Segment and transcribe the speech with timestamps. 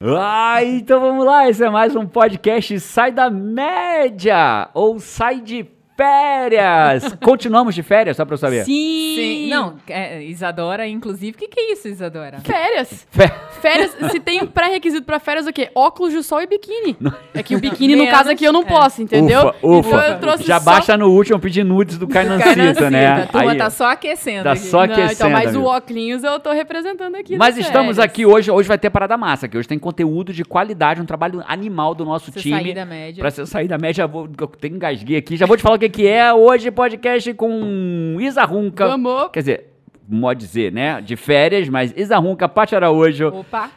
[0.00, 5.64] Ah, então vamos lá, esse é mais um podcast Sai da Média ou Sai de
[5.98, 7.12] Férias.
[7.20, 8.64] Continuamos de férias, só pra eu saber?
[8.64, 9.14] Sim.
[9.16, 9.48] Sim.
[9.50, 11.32] Não, é, Isadora, inclusive.
[11.36, 12.38] O que, que é isso, Isadora?
[12.38, 13.06] Férias.
[13.10, 15.68] Fé- Férias, se tem um pré-requisito pra férias, o quê?
[15.74, 16.96] Óculos de sol e biquíni.
[17.34, 18.64] É que o biquíni, no Menos, caso aqui, eu não é.
[18.66, 19.48] posso, entendeu?
[19.48, 19.88] Ufa, ufa.
[19.88, 20.70] Então eu trouxe Já só...
[20.70, 23.22] baixa no último pedir nudes do Cainancita, né?
[23.22, 24.44] A turma Aí- tá só aquecendo.
[24.44, 24.60] Tá aqui.
[24.60, 25.64] só Não, então, aquecendo, mas o amigo.
[25.64, 27.36] óculos eu tô representando aqui.
[27.36, 27.98] Mas nas estamos férias.
[27.98, 31.42] aqui hoje, hoje vai ter parada massa, que hoje tem conteúdo de qualidade, um trabalho
[31.48, 32.60] animal do nosso Você time.
[32.62, 33.20] sair da média.
[33.20, 35.36] Pra você sair da média, eu vou, eu tenho engasguei aqui.
[35.36, 38.86] Já vou te falar o que, que é hoje podcast com Isa Runca.
[38.88, 39.30] Vamos.
[39.32, 39.72] Quer dizer,
[40.20, 41.00] pode dizer, né?
[41.00, 43.70] De férias, mas Isa Runca, Paty Araújo, Opa.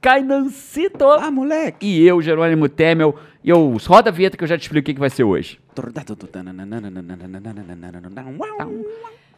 [0.00, 1.84] Cainancito Ah, moleque!
[1.86, 3.16] e eu, Jerônimo Temel.
[3.42, 5.24] E eu, roda a vinheta que eu já te explico o que, que vai ser
[5.24, 5.58] hoje.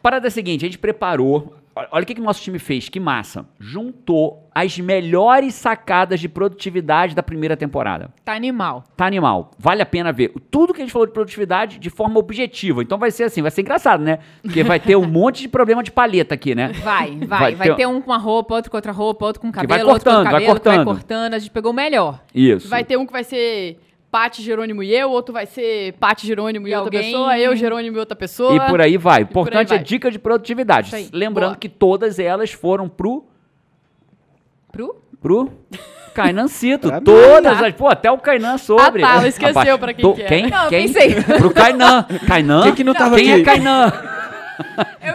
[0.01, 1.55] Parada é a seguinte, a gente preparou.
[1.73, 3.45] Olha o que, que o nosso time fez, que massa.
[3.59, 8.09] Juntou as melhores sacadas de produtividade da primeira temporada.
[8.25, 8.83] Tá animal.
[8.97, 9.51] Tá animal.
[9.57, 10.33] Vale a pena ver.
[10.51, 12.81] Tudo que a gente falou de produtividade de forma objetiva.
[12.83, 14.19] Então vai ser assim, vai ser engraçado, né?
[14.41, 16.73] Porque vai ter um monte de problema de paleta aqui, né?
[16.83, 17.27] Vai, vai.
[17.27, 17.85] Vai Vai, ter- ter...
[17.87, 20.17] um com uma roupa, outro com outra roupa, outro com vai cabelo, outro com cortando,
[20.17, 20.85] outro vai cabelo, que cortando.
[20.85, 21.33] vai cortando.
[21.35, 22.19] A gente pegou o melhor.
[22.35, 22.67] Isso.
[22.67, 23.79] Vai ter um que vai ser
[24.11, 27.55] Paty, Jerônimo e eu, outro vai ser Paty, Jerônimo e, E outra alguém- pessoa, eu,
[27.55, 28.55] Jerônimo e outra pessoa.
[28.55, 29.23] E por aí vai.
[29.23, 29.83] O por aí importante é vai.
[29.85, 31.09] dica de produtividade.
[31.13, 31.57] Lembrando Boa.
[31.57, 33.23] que todas elas foram pro.
[34.71, 34.95] Pro?
[35.21, 35.49] pro.
[36.13, 36.87] Cainancito.
[36.89, 37.03] Pra mim.
[37.05, 37.67] Todas tá.
[37.67, 37.73] as.
[37.73, 39.01] Pô, até o Kainan sobre.
[39.03, 40.27] Ah, tá, ela esqueceu Rapaz, pra quem to- que é.
[40.27, 40.49] Quem?
[40.49, 40.87] Não, quem?
[40.91, 41.15] pensei.
[41.23, 42.03] Pro Kainan.
[42.27, 42.63] Kainan?
[42.63, 43.41] Quem que não tava Quem aqui?
[43.41, 43.93] é Kainan?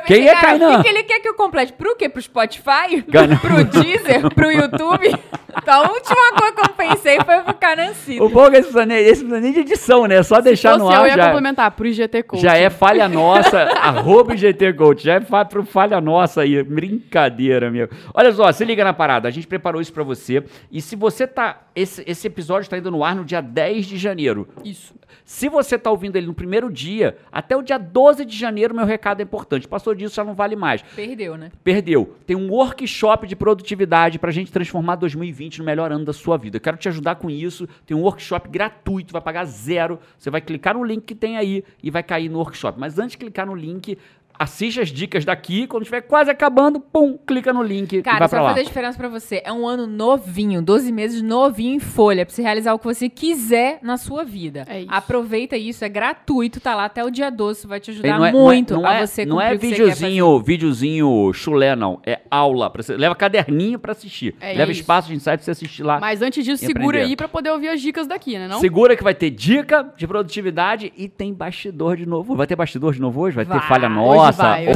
[0.06, 0.78] Quem pensei, é cara, Kainan?
[0.78, 1.72] O que, ele quer que eu complete?
[1.72, 2.08] Pro quê?
[2.08, 3.02] Pro Spotify?
[3.10, 3.36] Kainan.
[3.38, 4.34] Pro Deezer?
[4.34, 5.14] Pro YouTube?
[5.58, 8.22] Então, a última coisa que eu pensei foi pro Canancito.
[8.22, 10.16] O bom é que esse precisa esse precisa nem de edição, né?
[10.16, 11.00] É só deixar Se no ar.
[11.00, 12.42] eu ia já, complementar pro IGT Coach.
[12.42, 13.62] já é falha nossa.
[13.80, 15.02] arroba IGT Coach.
[15.02, 16.62] Já é fa pro falha nossa aí.
[16.62, 17.88] Brincadeira, meu.
[18.12, 19.28] Olha só, se liga na parada.
[19.28, 20.44] A gente preparou isso pra você.
[20.70, 21.62] E se você tá.
[21.74, 24.46] Esse, esse episódio tá indo no ar no dia 10 de janeiro.
[24.62, 24.94] Isso.
[25.26, 28.86] Se você tá ouvindo ele no primeiro dia, até o dia 12 de janeiro, meu
[28.86, 29.66] recado é importante.
[29.66, 30.82] Passou disso, já não vale mais.
[30.94, 31.50] Perdeu, né?
[31.64, 32.14] Perdeu.
[32.24, 36.58] Tem um workshop de produtividade pra gente transformar 2020 no melhor ano da sua vida.
[36.58, 37.68] Eu quero te ajudar com isso.
[37.84, 39.98] Tem um workshop gratuito, vai pagar zero.
[40.16, 42.78] Você vai clicar no link que tem aí e vai cair no workshop.
[42.78, 43.98] Mas antes de clicar no link,
[44.38, 45.66] assiste as dicas daqui.
[45.66, 48.54] Quando estiver quase acabando, pum, clica no link e Cara, vai isso pra vai lá.
[48.54, 49.42] fazer diferença pra você.
[49.44, 53.08] É um ano novinho, 12 meses novinho em folha, pra você realizar o que você
[53.08, 54.64] quiser na sua vida.
[54.68, 54.88] É isso.
[54.90, 58.18] Aproveita isso, é gratuito, tá lá até o dia 12, isso vai te E ajudar
[58.18, 62.00] não é- muito não é, a você não é videozinho, videozinho chulé, não.
[62.04, 62.68] É aula.
[62.70, 64.34] Pra você, leva caderninho pra assistir.
[64.40, 64.80] É leva isso.
[64.80, 65.98] espaço de insight pra você assistir lá.
[66.00, 67.04] Mas antes disso, E segura aprender.
[67.10, 68.48] aí pra poder ouvir as dicas daqui, né?
[68.48, 68.60] Não?
[68.60, 72.34] Segura que vai ter dica de produtividade e tem bastidor de novo.
[72.36, 73.36] Vai ter bastidor de novo hoje?
[73.36, 74.42] Vai, ter Vai, falha hoje nossa?
[74.42, 74.66] vai.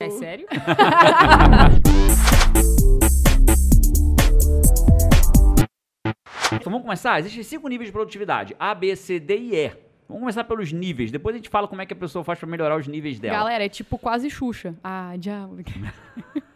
[0.00, 0.46] É sério?
[6.52, 7.18] Então vamos começar?
[7.20, 9.87] Existem cinco níveis de produtividade: A, B, C, D e E.
[10.08, 11.10] Vamos começar pelos níveis.
[11.10, 13.36] Depois a gente fala como é que a pessoa faz pra melhorar os níveis dela.
[13.36, 14.74] Galera, é tipo quase Xuxa.
[14.82, 15.58] Ah, diabo.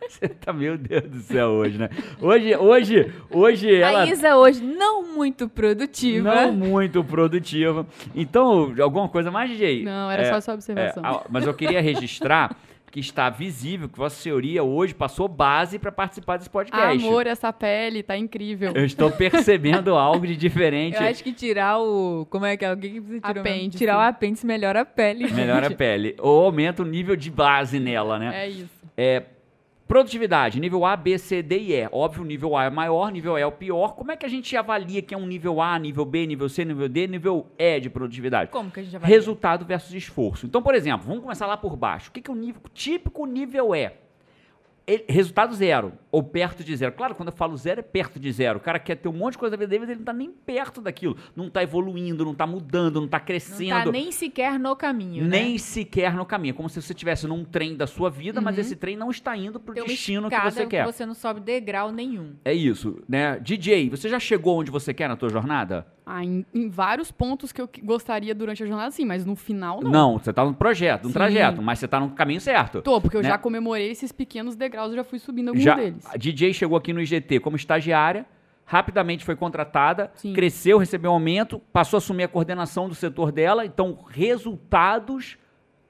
[0.09, 1.89] Você tá, meu Deus do céu, hoje, né?
[2.21, 4.03] Hoje, hoje, hoje ela.
[4.03, 6.47] A Isa hoje não muito produtiva.
[6.47, 7.87] Não muito produtiva.
[8.15, 9.85] Então, alguma coisa mais, DJ?
[9.85, 11.05] Não, era só essa observação.
[11.05, 12.55] É, mas eu queria registrar
[12.93, 17.03] que está visível que Vossa Senhoria hoje passou base para participar desse podcast.
[17.05, 18.73] Amor, essa pele tá incrível.
[18.75, 20.97] Eu estou percebendo algo de Eu diferente.
[20.99, 22.27] acho que tirar o.
[22.29, 22.69] Como é que é?
[22.69, 23.79] Alguém que precisa tirar o- Apêndice.
[23.79, 25.27] Tirar o apêndice melhora a pele.
[25.33, 25.79] Melhora a gente.
[25.79, 26.15] pele.
[26.21, 28.45] Ou aumenta o nível de base nela, né?
[28.45, 28.69] É isso.
[28.95, 29.23] É,
[29.93, 31.87] produtividade, nível A, B, C, D e E.
[31.93, 33.95] Óbvio, o nível A é maior, nível E é o pior.
[33.95, 36.65] Como é que a gente avalia que é um nível A, nível B, nível C,
[36.65, 38.51] nível D, nível E de produtividade?
[38.51, 39.07] Como que a gente vai.
[39.07, 40.47] Resultado versus esforço.
[40.47, 42.09] Então, por exemplo, vamos começar lá por baixo.
[42.09, 43.93] O que, que é o nível, típico nível é?
[44.87, 46.93] Ele- resultado zero, ou perto de zero.
[46.93, 48.59] Claro, quando eu falo zero, é perto de zero.
[48.59, 50.13] O cara quer ter um monte de coisa na vida dele, mas ele não tá
[50.13, 51.17] nem perto daquilo.
[51.37, 53.85] Não tá evoluindo, não tá mudando, não tá Não crescendo.
[53.85, 55.25] tá nem sequer no caminho.
[55.25, 55.59] nem né?
[55.59, 56.51] sequer no caminho.
[56.53, 59.37] É como se você estivesse num trem da sua vida, mas esse trem não está
[59.37, 60.85] indo pro Tem uma destino que você quer.
[60.85, 62.33] você não sobe degrau nenhum.
[62.45, 63.39] É isso, né?
[63.39, 65.87] DJ, você já chegou onde você quer na tua jornada?
[66.15, 69.81] Ah, em, em vários pontos que eu gostaria durante a jornada, sim, mas no final
[69.81, 69.91] não.
[69.91, 71.15] Não, você tá no projeto, no Sim.
[71.15, 72.83] trajeto, mas você tá no caminho certo.
[72.83, 73.31] Tô, porque eu Né?
[73.31, 76.05] já comemorei esses pequenos degraus, eu já fui subindo alguns Já, deles.
[76.13, 78.27] a DJ chegou aqui no IGT como estagiária,
[78.67, 80.35] rapidamente foi contratada, Sim.
[80.35, 85.39] cresceu, recebeu um aumento, passou a assumir a coordenação do setor dela, então resultados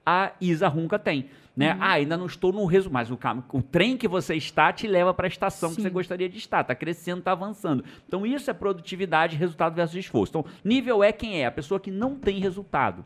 [0.07, 1.27] a Isa Runca tem.
[1.55, 1.75] Né?
[1.75, 1.79] Uhum.
[1.83, 3.19] Ah, ainda não estou no resultado, mas o,
[3.59, 5.83] o trem que você está te leva para a estação que Sim.
[5.83, 7.85] você gostaria de estar, está crescendo, está avançando.
[8.09, 10.31] Então isso é produtividade, resultado versus esforço.
[10.31, 11.47] Então nível é quem é?
[11.47, 13.05] A pessoa que não tem resultado.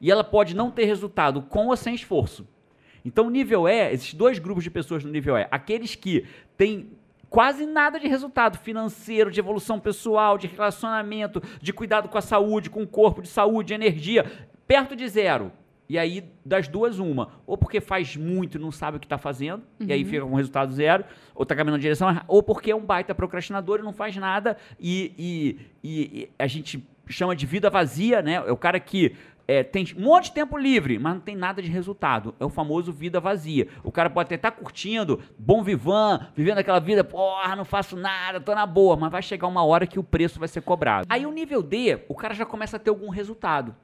[0.00, 2.46] E ela pode não ter resultado com ou sem esforço.
[3.04, 6.26] Então, o nível E, esses dois grupos de pessoas no nível E, aqueles que
[6.56, 6.90] têm
[7.28, 12.70] quase nada de resultado financeiro, de evolução pessoal, de relacionamento, de cuidado com a saúde,
[12.70, 14.24] com o corpo, de saúde, de energia,
[14.66, 15.52] perto de zero.
[15.88, 17.28] E aí, das duas, uma.
[17.46, 20.34] Ou porque faz muito e não sabe o que está fazendo, e aí fica com
[20.34, 21.04] resultado zero,
[21.34, 24.56] ou está caminhando na direção ou porque é um baita procrastinador e não faz nada,
[24.80, 28.34] e, e- e- e a gente chama de vida vazia, né?
[28.46, 29.14] É o cara que
[29.46, 32.34] é, tem um monte de tempo livre, mas não tem nada de resultado.
[32.40, 33.68] É o famoso vida vazia.
[33.82, 38.40] O cara pode até estar curtindo, bom vivan, vivendo aquela vida, porra, não faço nada,
[38.40, 41.06] tô na boa, mas vai chegar uma hora que o preço vai ser cobrado.
[41.10, 43.76] Aí o nível D, o cara já começa a ter algum resultado.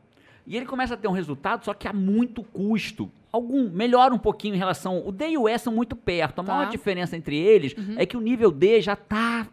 [0.46, 3.10] E ele começa a ter um resultado, só que a muito custo.
[3.32, 5.06] Algum, melhora um pouquinho em relação.
[5.06, 6.40] O D e o E são muito perto.
[6.40, 6.54] A Tá.
[6.54, 9.46] maior diferença entre eles é que o nível D já tá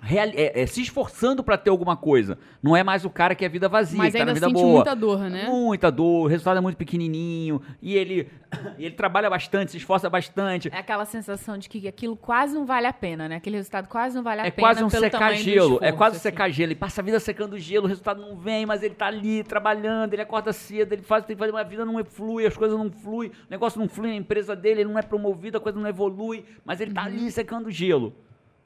[0.00, 2.38] real- é- é, se esforçando para ter alguma coisa.
[2.62, 4.46] Não é mais o cara que é vida vazia, Mas que tá na ainda vida
[4.48, 4.74] sente boa.
[4.76, 5.44] muita dor, né?
[5.48, 7.60] Muita dor, o resultado é muito pequenininho.
[7.82, 8.28] E ele,
[8.78, 10.68] ele trabalha bastante, se esforça bastante.
[10.72, 13.36] É aquela sensação de que aquilo quase não vale a pena, né?
[13.36, 14.66] Aquele resultado quase não vale a É pena.
[14.68, 15.72] quase um pelo secar gelo.
[15.74, 16.22] É esforço, quase um assim.
[16.22, 16.68] secar gelo.
[16.72, 20.12] Ele passa a vida secando gelo, o resultado não vem, mas ele tá ali trabalhando,
[20.14, 22.90] ele acorda cedo, ele faz, tem que fazer uma vida, não flui, as coisas não
[22.90, 25.88] fluem, o negócio não flui na empresa dele, ele não é promovido, a coisa não
[25.88, 28.14] evolui, mas ele tá ali secando gelo.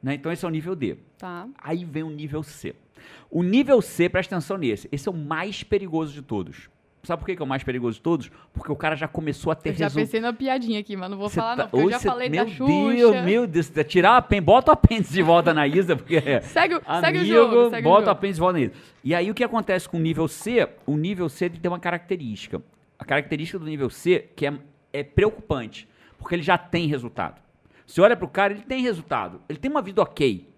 [0.04, 0.14] Né?
[0.14, 0.98] Então esse é o nível D.
[1.16, 1.48] Tá.
[1.62, 2.74] Aí vem o nível C.
[3.30, 6.68] O nível C, presta atenção nesse, esse é o mais perigoso de todos.
[7.02, 8.30] Sabe por que que é o mais perigoso de todos?
[8.52, 10.04] Porque o cara já começou a ter Eu já resultado.
[10.06, 12.08] pensei na piadinha aqui, mas não vou Cê falar tá- não, porque eu já cê-
[12.08, 12.94] falei meu da Xuxa.
[12.94, 16.76] Deus, meu Deus, tirar o apêndice, bota o apêndice de volta na Isa, porque Segue,
[16.76, 18.10] o- segue o Amigo, jogo, segue o bota o jogo.
[18.10, 18.72] apêndice de volta na Isa.
[19.02, 20.66] E aí o que acontece com o nível C?
[20.86, 22.62] O nível C tem uma característica.
[22.98, 24.54] A característica do nível C que é,
[24.92, 25.86] é preocupante,
[26.18, 27.43] porque ele já tem resultado.
[27.86, 29.40] Você olha pro cara, ele tem resultado.
[29.48, 30.48] Ele tem uma vida ok.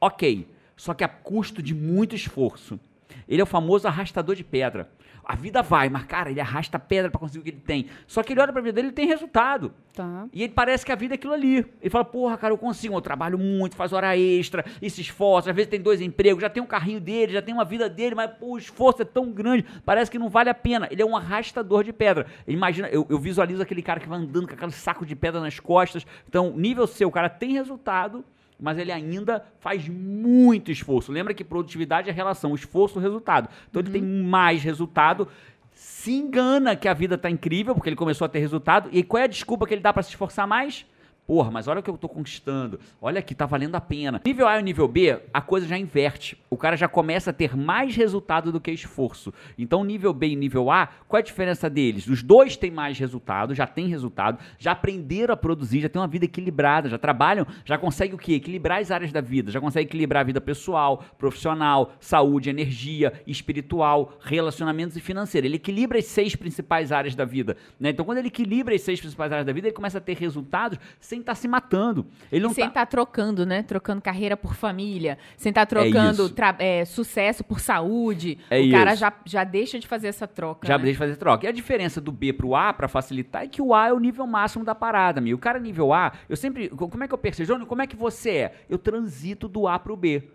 [0.00, 0.48] Ok.
[0.76, 2.78] Só que a custo de muito esforço.
[3.28, 4.90] Ele é o famoso arrastador de pedra.
[5.24, 7.86] A vida vai, mas, cara, ele arrasta pedra pra conseguir o que ele tem.
[8.06, 9.72] Só que ele olha pra vida dele e ele tem resultado.
[9.94, 10.26] Tá.
[10.32, 11.58] E ele parece que a vida é aquilo ali.
[11.80, 15.50] Ele fala, porra, cara, eu consigo, eu trabalho muito, faz hora extra, e se esforça,
[15.50, 18.14] às vezes tem dois empregos, já tem um carrinho dele, já tem uma vida dele,
[18.14, 20.88] mas pô, o esforço é tão grande, parece que não vale a pena.
[20.90, 22.26] Ele é um arrastador de pedra.
[22.46, 25.60] Imagina, eu, eu visualizo aquele cara que vai andando com aquele saco de pedra nas
[25.60, 26.06] costas.
[26.28, 28.24] Então, nível C, o cara tem resultado,
[28.62, 31.10] mas ele ainda faz muito esforço.
[31.10, 33.48] Lembra que produtividade é relação esforço-resultado.
[33.68, 35.26] Então ele tem mais resultado,
[35.74, 38.88] se engana que a vida tá incrível, porque ele começou a ter resultado.
[38.92, 40.86] E qual é a desculpa que ele dá para se esforçar mais?
[41.24, 42.80] Porra, mas olha o que eu tô conquistando.
[43.00, 44.20] Olha aqui, tá valendo a pena.
[44.26, 46.36] Nível A e nível B, a coisa já inverte.
[46.50, 49.32] O cara já começa a ter mais resultado do que esforço.
[49.56, 52.08] Então, nível B e nível A, qual é a diferença deles?
[52.08, 56.08] Os dois têm mais resultado, já têm resultado, já aprenderam a produzir, já têm uma
[56.08, 58.32] vida equilibrada, já trabalham, já conseguem o quê?
[58.34, 64.18] Equilibrar as áreas da vida, já conseguem equilibrar a vida pessoal, profissional, saúde, energia, espiritual,
[64.20, 65.46] relacionamentos e financeiro.
[65.46, 67.56] Ele equilibra as seis principais áreas da vida.
[67.78, 67.90] Né?
[67.90, 70.78] Então, quando ele equilibra as seis principais áreas da vida, ele começa a ter resultados
[71.12, 72.06] sem estar se matando.
[72.30, 72.68] Ele não sem tá...
[72.68, 73.62] estar trocando, né?
[73.62, 76.34] Trocando carreira por família, sem estar trocando isso.
[76.34, 78.38] tra- é, sucesso por saúde.
[78.48, 79.00] É o cara isso.
[79.00, 80.66] já, já deixa de fazer essa troca.
[80.66, 80.84] Já né?
[80.84, 81.44] deixa de fazer troca.
[81.44, 83.98] E a diferença do B pro A, pra facilitar, é que o A é o
[83.98, 85.36] nível máximo da parada, amigo.
[85.36, 86.70] O cara nível A, eu sempre.
[86.70, 87.66] Como é que eu percebo?
[87.66, 88.54] Como é que você é?
[88.70, 90.30] Eu transito do A pro B.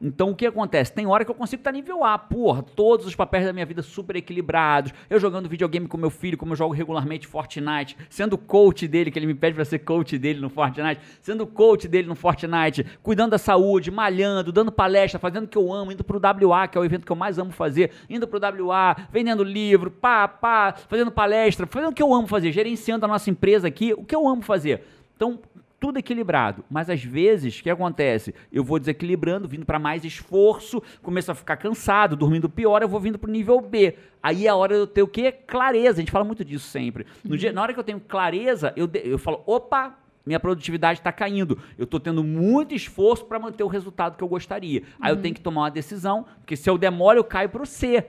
[0.00, 0.92] Então o que acontece?
[0.92, 3.82] Tem hora que eu consigo estar nível A, porra, todos os papéis da minha vida
[3.82, 4.92] super equilibrados.
[5.10, 9.18] Eu jogando videogame com meu filho, como eu jogo regularmente Fortnite, sendo coach dele, que
[9.18, 13.32] ele me pede pra ser coach dele no Fortnite, sendo coach dele no Fortnite, cuidando
[13.32, 16.80] da saúde, malhando, dando palestra, fazendo o que eu amo, indo pro WA, que é
[16.80, 21.10] o evento que eu mais amo fazer, indo pro WA, vendendo livro, pá, pá, fazendo
[21.10, 24.28] palestra, fazendo o que eu amo fazer, gerenciando a nossa empresa aqui, o que eu
[24.28, 24.84] amo fazer.
[25.18, 25.36] Então,
[25.80, 26.64] tudo equilibrado.
[26.70, 28.34] Mas às vezes, o que acontece?
[28.52, 33.00] Eu vou desequilibrando, vindo para mais esforço, começo a ficar cansado, dormindo pior, eu vou
[33.00, 33.94] vindo pro nível B.
[34.22, 35.32] Aí é a hora de eu ter o quê?
[35.32, 35.98] Clareza.
[35.98, 37.06] A gente fala muito disso sempre.
[37.24, 41.12] No dia, na hora que eu tenho clareza, eu, eu falo, opa, minha produtividade está
[41.12, 41.58] caindo.
[41.78, 44.82] Eu estou tendo muito esforço para manter o resultado que eu gostaria.
[45.00, 48.04] Aí eu tenho que tomar uma decisão, porque se eu demoro, eu caio pro C.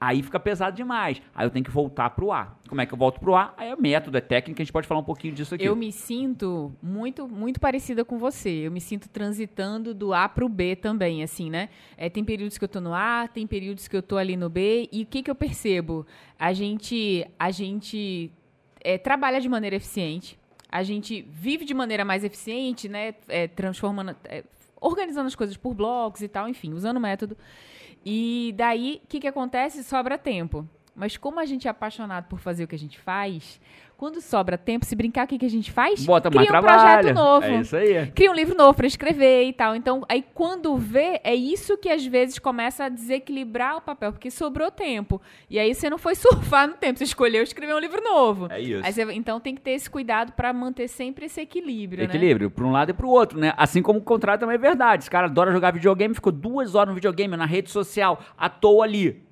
[0.00, 1.20] Aí fica pesado demais.
[1.34, 2.56] Aí eu tenho que voltar pro A.
[2.66, 3.52] Como é que eu volto pro A?
[3.54, 5.62] Aí é método, é técnica, a gente pode falar um pouquinho disso aqui.
[5.62, 8.48] Eu me sinto muito, muito parecida com você.
[8.48, 11.68] Eu me sinto transitando do A pro B também, assim, né?
[11.98, 14.48] É, tem períodos que eu tô no A, tem períodos que eu tô ali no
[14.48, 14.88] B.
[14.90, 16.06] E o que, que eu percebo?
[16.38, 18.32] A gente, a gente
[18.82, 20.38] é, trabalha de maneira eficiente.
[20.72, 23.14] A gente vive de maneira mais eficiente, né?
[23.28, 24.44] É, transformando, é,
[24.80, 27.36] organizando as coisas por blocos e tal, enfim, usando o método.
[28.04, 29.82] E daí, o que, que acontece?
[29.82, 30.66] Sobra tempo.
[31.00, 33.58] Mas como a gente é apaixonado por fazer o que a gente faz,
[33.96, 36.04] quando sobra tempo, se brincar, o que, que a gente faz?
[36.04, 37.46] Bota Cria um projeto novo.
[37.46, 38.06] É isso aí.
[38.12, 39.74] Cria um livro novo para escrever e tal.
[39.74, 44.30] Então, aí quando vê, é isso que às vezes começa a desequilibrar o papel, porque
[44.30, 45.22] sobrou tempo.
[45.48, 48.46] E aí você não foi surfar no tempo, você escolheu escrever um livro novo.
[48.50, 48.82] É isso.
[48.92, 52.04] Você- então tem que ter esse cuidado para manter sempre esse equilíbrio, né?
[52.14, 53.54] Equilíbrio, pra um lado e pro outro, né?
[53.56, 55.04] Assim como o contrário também é verdade.
[55.04, 58.84] Esse cara adora jogar videogame, ficou duas horas no videogame, na rede social, à toa
[58.84, 59.22] ali,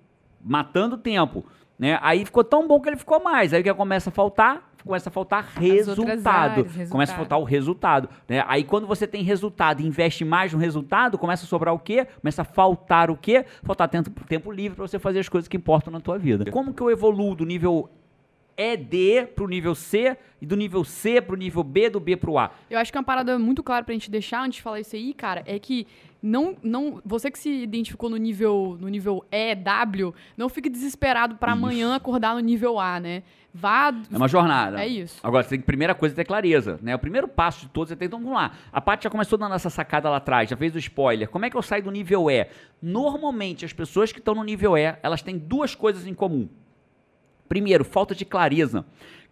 [0.41, 1.45] matando tempo,
[1.79, 1.99] né?
[2.03, 3.55] Aí ficou tão bom que ele ficou mais.
[3.55, 4.69] Aí o que começa a faltar?
[4.85, 6.29] Começa a faltar resultado.
[6.29, 7.17] áreas, Começa a resultado.
[7.17, 8.45] faltar o resultado, né?
[8.47, 12.07] Aí quando você tem resultado e investe mais no resultado, começa a sobrar o quê?
[12.21, 13.45] Começa a faltar o quê?
[13.65, 16.51] Faltar tempo, tempo livre pra você fazer as coisas que importam na tua vida.
[16.51, 17.91] Como que eu evoluo do nível
[18.59, 22.51] ED pro nível C e do nível C pro nível B, do B pro A?
[22.69, 25.15] Eu acho que uma parada muito clara pra gente deixar antes de falar isso aí,
[25.15, 25.87] cara, é que
[26.21, 31.37] não, não, você que se identificou no nível, no nível E, W, não fique desesperado
[31.37, 31.59] pra Isso.
[31.59, 33.23] amanhã acordar no nível A, né?
[33.55, 33.93] Vá.
[34.13, 34.83] É uma jornada.
[34.83, 35.19] É isso.
[35.23, 36.95] Agora, você tem que, primeira coisa é ter clareza, né?
[36.95, 38.53] O primeiro passo de todos é ter, então vamos lá.
[38.73, 41.29] A Paty já começou dando essa sacada lá atrás, já fez o spoiler.
[41.29, 42.47] Como é que eu saio do nível E?
[42.83, 46.49] Normalmente, as pessoas que estão no nível E, elas têm duas coisas em comum.
[47.49, 48.85] Primeiro, falta de clareza.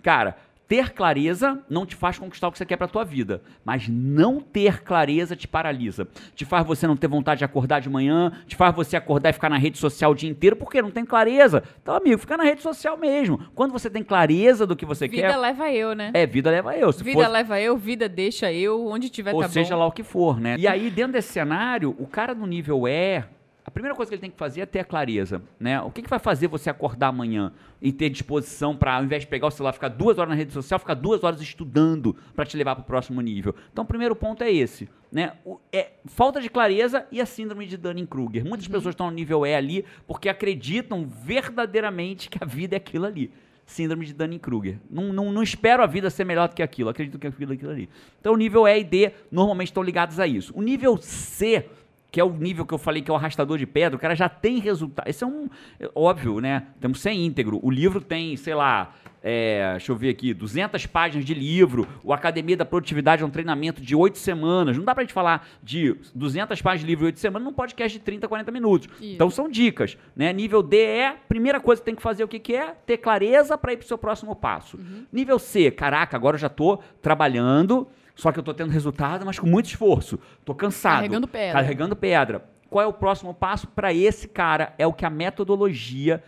[0.02, 0.36] Cara,
[0.68, 4.40] ter clareza não te faz conquistar o que você quer pra tua vida, mas não
[4.40, 6.08] ter clareza te paralisa.
[6.34, 9.32] Te faz você não ter vontade de acordar de manhã, te faz você acordar e
[9.32, 11.62] ficar na rede social o dia inteiro, porque não tem clareza.
[11.80, 13.38] Então, amigo, fica na rede social mesmo.
[13.54, 16.10] Quando você tem clareza do que você Vida quer, leva eu, né?
[16.12, 16.92] é, vida leva eu.
[16.92, 19.80] Se vida fosse- leva eu, vida deixa eu, onde tiver ou tá seja bom.
[19.82, 20.56] lá o que for, né?
[20.58, 23.22] E aí, dentro desse cenário, o cara no nível E,
[23.66, 25.80] a primeira coisa que ele tem que fazer é ter a clareza, né?
[25.80, 29.26] O que, que vai fazer você acordar amanhã e ter disposição para, ao invés de
[29.28, 32.56] pegar o celular, ficar duas horas na rede social, ficar duas horas estudando para te
[32.56, 33.54] levar para o próximo nível?
[33.72, 35.32] Então, o primeiro ponto é esse, né?
[35.44, 38.44] O- é falta de clareza e a síndrome de Dunning-Kruger.
[38.44, 43.04] Muitas pessoas estão no nível E ali porque acreditam verdadeiramente que a vida é aquilo
[43.06, 43.32] ali.
[43.64, 44.78] Síndrome de Dunning-Kruger.
[44.88, 46.88] Não, não, não espero a vida ser melhor do que aquilo.
[46.88, 47.88] Acredito que aquilo é aquilo ali.
[48.20, 50.52] Então, o nível E e D normalmente estão ligados a isso.
[50.56, 51.68] O nível C,
[52.16, 54.14] que é o nível que eu falei que é o arrastador de pedra, o cara
[54.14, 55.06] já tem resultado.
[55.06, 55.50] Esse é um.
[55.94, 56.68] óbvio, né?
[56.80, 57.60] Temos que ser íntegro.
[57.62, 58.94] O livro tem, sei lá.
[59.22, 61.86] é, deixa eu ver aqui, 200 páginas de livro.
[62.02, 64.78] O Academia da Produtividade é um treinamento de 8 semanas.
[64.78, 67.98] Não dá pra gente falar de 200 páginas de livro em 8 semanas num podcast
[67.98, 68.88] de 30, 40 minutos.
[68.98, 69.12] Isso.
[69.12, 70.32] Então são dicas, né?
[70.32, 72.74] Nível D é, primeira coisa que tem que fazer o que, que é?
[72.86, 74.78] Ter clareza para ir pro seu próximo passo.
[75.12, 79.38] Nível C, caraca, agora eu já tô trabalhando, só que eu tô tendo resultado, mas
[79.38, 80.18] com muito esforço.
[80.44, 80.96] Tô cansado.
[80.96, 81.52] Carregando pedra.
[81.52, 82.44] Carregando pedra.
[82.68, 84.74] Qual é o próximo passo para esse cara?
[84.78, 86.22] É o que a metodologia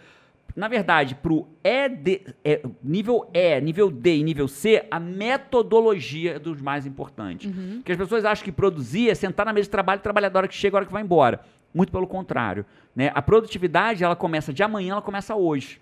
[0.59, 6.39] na verdade, pro ED, é, nível E, nível D e nível C, a metodologia é
[6.41, 7.49] dos mais importantes.
[7.77, 10.41] Porque as pessoas acham que produzir é sentar na mesa de trabalho e trabalhar da
[10.41, 11.43] hora que chega, a hora que vai embora.
[11.73, 12.67] Muito pelo contrário.
[12.95, 13.13] Né?
[13.15, 15.81] A produtividade, ela começa de amanhã, ela começa hoje.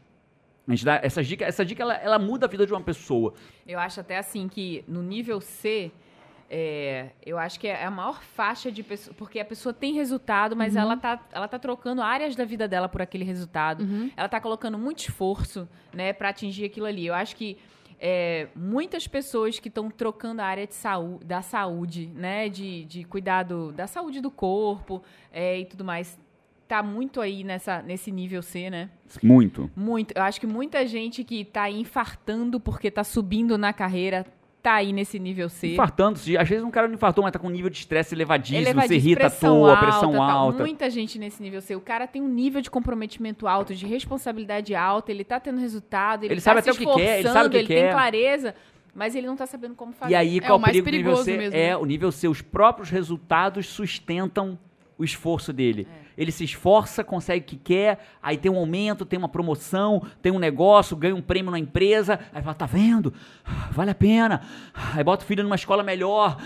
[0.67, 3.35] A gente dá essa dica, essa dica ela, ela muda a vida de uma pessoa.
[3.67, 5.93] Eu acho até assim que no nível C,
[6.51, 10.57] é, eu acho que é a maior faixa de pessoa, porque a pessoa tem resultado,
[10.57, 13.87] mas ela, tá, ela tá trocando áreas da vida dela por aquele resultado.
[14.17, 17.07] Ela tá colocando muito esforço, né, para atingir aquilo ali.
[17.07, 17.57] Eu acho que
[17.99, 23.05] é, muitas pessoas que estão trocando a área de saúde, da saúde, né, de, de
[23.05, 26.19] cuidado da saúde do corpo é, e tudo mais,
[26.69, 28.91] tá muito aí nessa, nesse nível C, né?
[29.23, 29.71] Muito.
[29.77, 30.13] Muito.
[30.17, 34.27] Eu acho que muita gente que tá infartando porque tá subindo na carreira
[34.63, 35.75] tá aí nesse nível C.
[35.75, 38.13] Infartando, se- às vezes um cara não infartou, mas tá com um nível de estresse
[38.17, 40.25] elevadíssimo, Elevadíssimo, se irrita à pressão toa, alta, pressão tá.
[40.25, 40.59] alta.
[40.59, 41.77] Muita gente nesse nível C.
[41.77, 46.25] O cara tem um nível de comprometimento alto, de responsabilidade alta, ele tá tendo resultado,
[46.25, 47.83] ele, Ele tá sabe se até o que quer, ele sabe o que ele quer.
[47.85, 48.57] tem clareza,
[48.93, 50.11] mas ele não tá sabendo como fazer.
[50.13, 51.37] E aí, É qual o mais perigo do nível C?
[51.37, 51.77] mesmo, É, né?
[51.77, 54.59] o nível C, os próprios resultados sustentam
[54.99, 55.87] o esforço dele.
[56.03, 56.06] É.
[56.17, 60.33] Ele se esforça, consegue o que quer, aí tem um aumento, tem uma promoção, tem
[60.33, 63.13] um negócio, ganha um prêmio na empresa, aí fala, tá vendo?
[63.71, 64.41] Vale a pena.
[64.95, 66.39] Aí bota o filho numa escola melhor,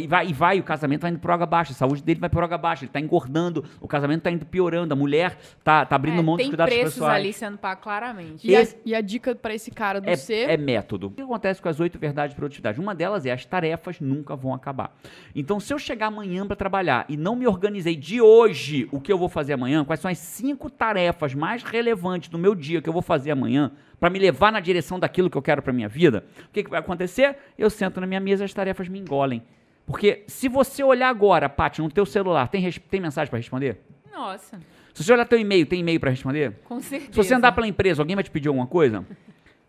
[0.00, 2.30] e vai, e vai, o casamento vai indo por água abaixo, a saúde dele vai
[2.30, 5.96] por água abaixo, ele tá engordando, o casamento tá indo piorando, a mulher tá, tá
[5.96, 7.14] abrindo É, mão dos tem cuidados preços pessoais.
[7.16, 8.48] ali sendo pago claramente.
[8.48, 10.34] E, a, Esse- e a dica pra esse cara do É, C.
[10.34, 11.08] é método.
[11.08, 12.80] O que acontece com as oito verdades de produtividade?
[12.80, 14.94] Uma delas é as tarefas nunca vão acabar.
[15.34, 18.61] Então, se eu chegar amanhã para trabalhar e não me organizei de hoje
[18.92, 22.54] o que eu vou fazer amanhã, quais são as cinco tarefas mais relevantes do meu
[22.54, 25.62] dia que eu vou fazer amanhã para me levar na direção daquilo que eu quero
[25.62, 27.36] para minha vida, o que, que vai acontecer?
[27.56, 29.42] Eu sento na minha mesa e as tarefas me engolem.
[29.86, 33.80] Porque se você olhar agora, Paty, no teu celular, tem, tem mensagem para responder?
[34.12, 34.58] Nossa,
[34.92, 36.52] Se você olhar teu e-mail, tem e-mail para responder?
[36.64, 37.12] com certeza.
[37.12, 39.04] Se você andar pela empresa, alguém vai te pedir alguma coisa?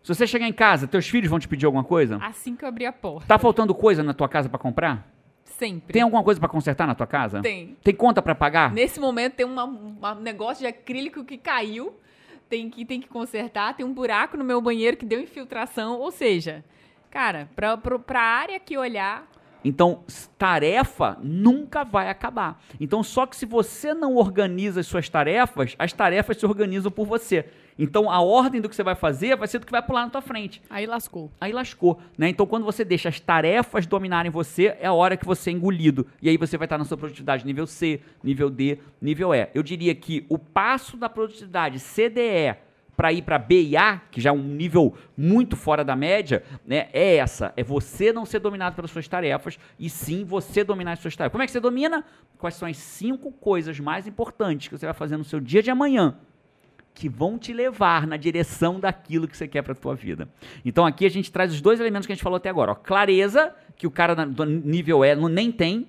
[0.02, 2.18] Se você chegar em casa, teus filhos vão te pedir alguma coisa?
[2.22, 3.26] Assim que eu abrir a porta.
[3.26, 5.13] Tá faltando coisa na tua casa pra comprar?
[5.58, 5.92] Sempre.
[5.92, 7.40] Tem alguma coisa pra consertar na tua casa?
[7.40, 7.76] Tem.
[7.82, 8.72] Tem conta pra pagar?
[8.72, 11.94] Nesse momento tem uma- um negócio de acrílico que caiu.
[12.48, 15.98] tem que, tem que consertar, tem um buraco no meu banheiro que deu infiltração.
[15.98, 16.62] Ou seja,
[17.10, 19.26] cara, pra, pra, pra área que olhar,
[19.64, 20.04] Então,
[20.38, 22.62] tarefa nunca vai acabar.
[22.78, 27.06] Então, só que se você não organiza as suas tarefas, as tarefas se organizam por
[27.06, 27.46] você.
[27.78, 30.10] Então, a ordem do que você vai fazer vai ser do que vai pular na
[30.10, 30.62] tua frente.
[30.70, 31.30] Aí lascou.
[31.40, 32.28] Aí lascou, né?
[32.28, 36.06] Então, quando você deixa as tarefas dominarem você, é a hora que você é engolido.
[36.22, 39.48] E aí você vai estar na sua produtividade nível C, nível D, nível E.
[39.54, 42.56] Eu diria que o passo da produtividade CDE
[42.96, 46.42] para ir para B e A, que já é um nível muito fora da média,
[46.64, 46.88] né?
[46.92, 51.00] É essa, é você não ser dominado pelas suas tarefas e sim você dominar as
[51.00, 51.32] suas tarefas.
[51.32, 52.04] Como é que você domina?
[52.38, 55.70] Quais são as cinco coisas mais importantes que você vai fazer no seu dia de
[55.70, 56.16] amanhã?
[56.94, 60.28] Que vão te levar na direção daquilo que você quer para a tua vida.
[60.64, 62.72] Então aqui a gente traz os dois elementos que a gente falou até agora.
[62.72, 62.74] Ó.
[62.76, 65.88] Clareza, que o cara do nível E nem tem,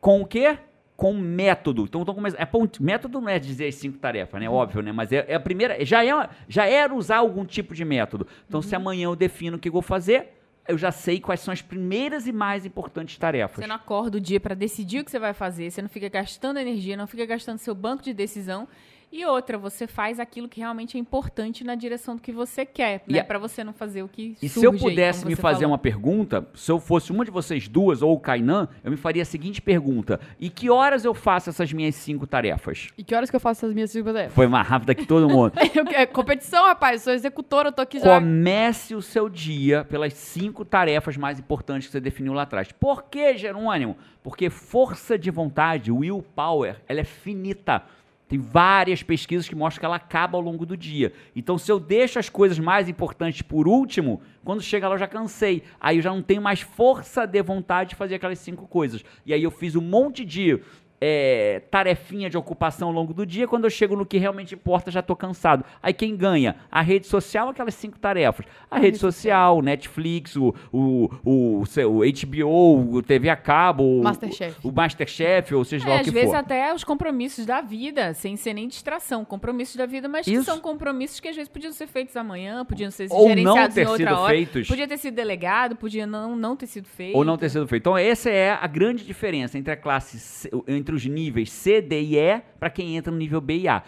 [0.00, 0.56] com o quê?
[0.96, 1.82] Com método.
[1.82, 4.48] Então, então é ponto, método não é dizer as cinco tarefas, né?
[4.48, 4.92] Óbvio, né?
[4.92, 8.26] Mas é, é a primeira, já é, já era usar algum tipo de método.
[8.48, 10.34] Então, se amanhã eu defino o que eu vou fazer,
[10.68, 13.56] eu já sei quais são as primeiras e mais importantes tarefas.
[13.56, 16.08] você não acorda o dia para decidir o que você vai fazer, você não fica
[16.08, 18.68] gastando energia, não fica gastando seu banco de decisão.
[19.16, 23.00] E outra, você faz aquilo que realmente é importante na direção do que você quer,
[23.06, 23.22] E né?
[23.22, 25.60] Para você não fazer o que E surge se eu aí, pudesse como me fazer
[25.60, 25.70] falou.
[25.70, 29.22] uma pergunta, se eu fosse uma de vocês duas ou o Kainan, eu me faria
[29.22, 32.88] a seguinte pergunta: E que horas eu faço essas minhas cinco tarefas?
[32.98, 34.34] E que horas que eu faço essas minhas cinco tarefas?
[34.34, 35.52] Foi mais rápida que todo mundo.
[35.72, 37.02] Eu- é competição, rapaz.
[37.02, 38.18] Sou executora, eu tô aqui já.
[38.18, 42.72] Comece o seu dia pelas cinco tarefas mais importantes que você definiu lá atrás.
[42.72, 43.96] Por que, Jerônimo?
[44.24, 47.82] Porque força de vontade, willpower, ela é finita.
[48.28, 51.12] Tem várias pesquisas que mostram que ela acaba ao longo do dia.
[51.36, 55.06] Então, se eu deixo as coisas mais importantes por último, quando chega lá eu já
[55.06, 55.62] cansei.
[55.78, 59.04] Aí eu já não tenho mais força de vontade de fazer aquelas cinco coisas.
[59.26, 60.58] E aí eu fiz um monte de
[61.06, 63.46] é, tarefinha de ocupação ao longo do dia.
[63.46, 65.62] Quando eu chego no que realmente importa, já tô cansado.
[65.82, 66.56] Aí quem ganha?
[66.70, 68.46] A rede social, aquelas cinco tarefas.
[68.70, 74.56] A, rede, social, Netflix, o, o, o, o HBO, o TV a cabo, o- Masterchef.
[74.66, 76.36] O, Masterchef, ou seja lá É, o às que vezes for.
[76.36, 80.44] até os compromissos da vida, sem ser nem distração, compromissos da vida, mas que Isso.
[80.44, 83.82] são compromissos que às vezes podiam ser feitos amanhã, podiam ser Ou não gerenciados ter
[83.82, 84.68] em outra sido hora, feitos.
[84.68, 87.16] podia ter sido delegado, podia não, não ter sido feito.
[87.16, 87.82] Ou não ter sido feito.
[87.82, 90.50] Então, essa é a grande diferença entre a classe, C-
[90.94, 93.82] entre os níveis C, D e E, para quem entra no nível B e A.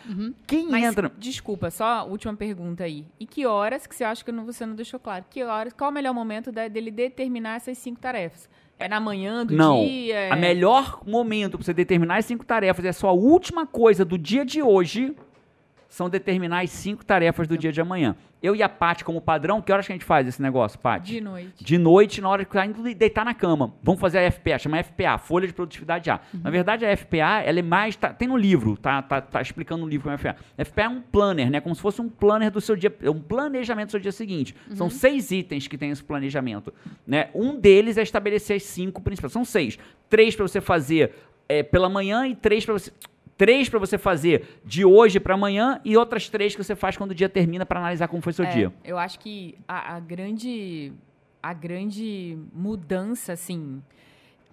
[0.46, 1.11] Quem Mas, entra.
[1.16, 3.07] desculpa, só última pergunta aí.
[3.18, 5.88] E que horas, que você acha que não- você não deixou claro, que horas, qual
[5.88, 8.48] é o melhor momento dele determinar essas cinco tarefas?
[8.78, 9.85] É na manhã do Não.
[9.87, 10.14] dia?
[10.14, 10.31] É...
[10.33, 14.18] A melhor momento para você determinar as cinco tarefas é a sua última coisa do
[14.18, 15.14] dia de hoje
[15.88, 18.16] são determinar as cinco tarefas do dia de amanhã.
[18.42, 21.14] Eu e a Paty, como padrão, que horas que a gente faz esse negócio, Paty?
[21.14, 21.64] De noite.
[21.64, 23.75] De noite, na hora que tá indo deitar na cama.
[23.83, 26.20] Vamos fazer a FPA, chama FPA, Folha de Produtividade A.
[26.35, 26.40] Uhum.
[26.44, 27.96] Na verdade, a FPA, ela é mais.
[27.96, 30.37] tá- tem no livro, tá, tá, tá explicando no livro como é FPA.
[30.64, 31.61] FPA é um planner, né?
[31.61, 32.94] Como se fosse um planner do seu dia.
[33.03, 34.55] é Um planejamento do seu dia seguinte.
[34.68, 34.77] Uhum.
[34.77, 36.72] São seis itens que tem esse planejamento.
[37.07, 37.31] Né?
[37.35, 39.33] Um deles é estabelecer as cinco principais.
[39.33, 39.79] São seis.
[40.11, 41.14] Três para você fazer
[41.49, 42.92] é, pela manhã e três para você.
[43.37, 47.11] Três para você fazer de hoje para amanhã e outras três que você faz quando
[47.11, 48.72] o dia termina para analisar como foi seu É, dia.
[48.85, 50.92] Eu acho que a, a grande
[51.42, 53.81] a grande mudança, assim,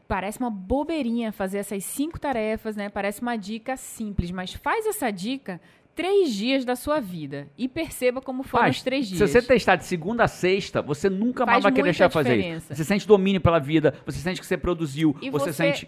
[0.08, 2.90] parece uma bobeirinha fazer essas cinco tarefas, né?
[2.90, 5.60] Parece uma dica simples, mas faz essa dica
[5.96, 8.78] três dias da sua vida e perceba como foram Faz.
[8.78, 9.30] os três Se dias.
[9.32, 12.36] você testar de segunda a sexta, você nunca mais Faz vai querer deixar de fazer
[12.36, 12.74] diferença.
[12.74, 12.76] isso.
[12.76, 15.88] Você sente domínio pela vida, você sente que você produziu, E você, sente.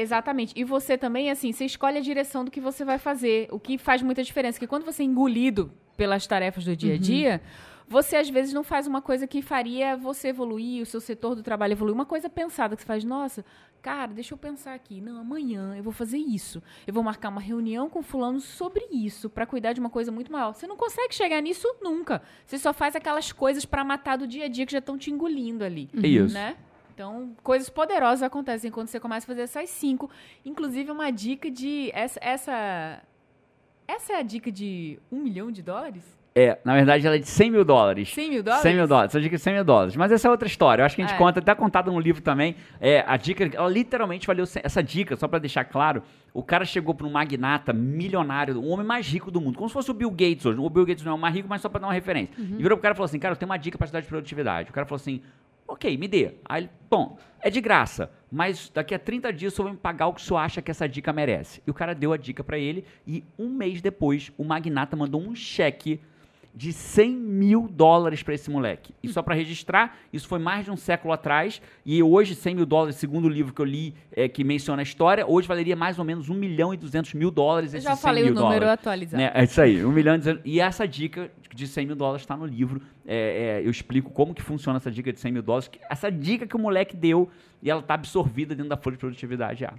[0.00, 0.52] Exatamente.
[0.56, 3.48] E você também, assim, você escolhe a direção do que você vai fazer.
[3.50, 4.58] O que faz muita diferença.
[4.58, 6.76] Que quando você é engolido pelas tarefas do Uhum.
[6.76, 7.40] dia a dia,
[7.88, 11.42] você às vezes não faz uma coisa que faria você evoluir, o seu setor do
[11.42, 11.94] trabalho evoluir.
[11.94, 13.44] Uma coisa pensada que você faz, nossa,
[13.82, 15.00] cara, deixa eu pensar aqui.
[15.00, 16.62] Não, amanhã eu vou fazer isso.
[16.86, 20.30] Eu vou marcar uma reunião com fulano sobre isso, para cuidar de uma coisa muito
[20.30, 20.52] maior.
[20.54, 22.22] Você não consegue chegar nisso nunca.
[22.46, 25.10] Você só faz aquelas coisas para matar do dia a dia que já estão te
[25.10, 25.88] engolindo ali.
[25.94, 26.34] Isso.
[26.34, 26.56] Né?
[26.98, 30.10] Então, coisas poderosas acontecem quando você começa a fazer essas cinco.
[30.44, 31.92] Inclusive, uma dica de.
[31.94, 33.00] Essa, essa,
[33.86, 36.02] essa é a dica de um milhão de dólares?
[36.34, 38.12] É, na verdade, ela é de 100 mil dólares.
[38.12, 38.62] 100 mil dólares?
[38.62, 39.94] 100 mil dólares, essa dica é 100 mil dólares.
[39.94, 40.82] Mas essa é outra história.
[40.82, 41.18] Eu acho que a gente É.
[41.18, 42.56] conta, até contado no livro também.
[42.80, 44.44] É, a dica, ela literalmente valeu.
[44.44, 46.02] cem- Essa dica, só pra deixar claro,
[46.34, 49.72] o cara chegou pra um magnata milionário, o homem mais rico do mundo, como se
[49.72, 50.58] fosse o Bill Gates hoje.
[50.58, 52.34] O Bill Gates não é o mais rico, mas só pra dar uma referência.
[52.36, 54.00] E virou pro cara e falou assim: Cara, eu tenho uma dica pra te dar
[54.00, 54.70] de produtividade.
[54.70, 55.22] O cara falou assim:
[55.68, 56.32] Ok, me dê.
[56.46, 60.14] Aí bom, é de graça, mas daqui a 30 dias senhor vai me pagar o
[60.14, 61.62] que o senhor acha que essa dica merece.
[61.66, 65.20] E o cara deu a dica pra ele e um mês depois o magnata mandou
[65.20, 66.00] um cheque
[66.54, 68.92] de 100 mil dólares para esse moleque.
[69.02, 72.66] E só para registrar, isso foi mais de um século atrás, e hoje 100 mil
[72.66, 75.98] dólares, segundo o livro que eu li, é, que menciona a história, hoje valeria mais
[75.98, 78.34] ou menos 1 milhão e 200 mil dólares Eu esses já 100 falei o mil
[78.34, 78.80] número dólares.
[78.80, 79.22] atualizado.
[79.22, 79.30] Né?
[79.34, 82.36] É isso aí, 1 milhão e 200 E essa dica de 100 mil dólares está
[82.36, 82.82] no livro.
[83.06, 85.70] É, é, eu explico como que funciona essa dica de 100 mil dólares.
[85.88, 87.30] Essa dica que o moleque deu,
[87.62, 89.72] e ela está absorvida dentro da folha de produtividade já.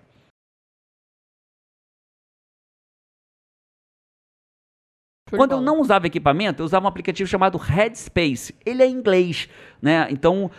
[5.38, 8.56] Quando eu não usava equipamento, eu usava um aplicativo chamado Headspace.
[8.66, 9.48] Ele é em inglês,
[9.82, 10.08] né?
[10.10, 10.50] Então,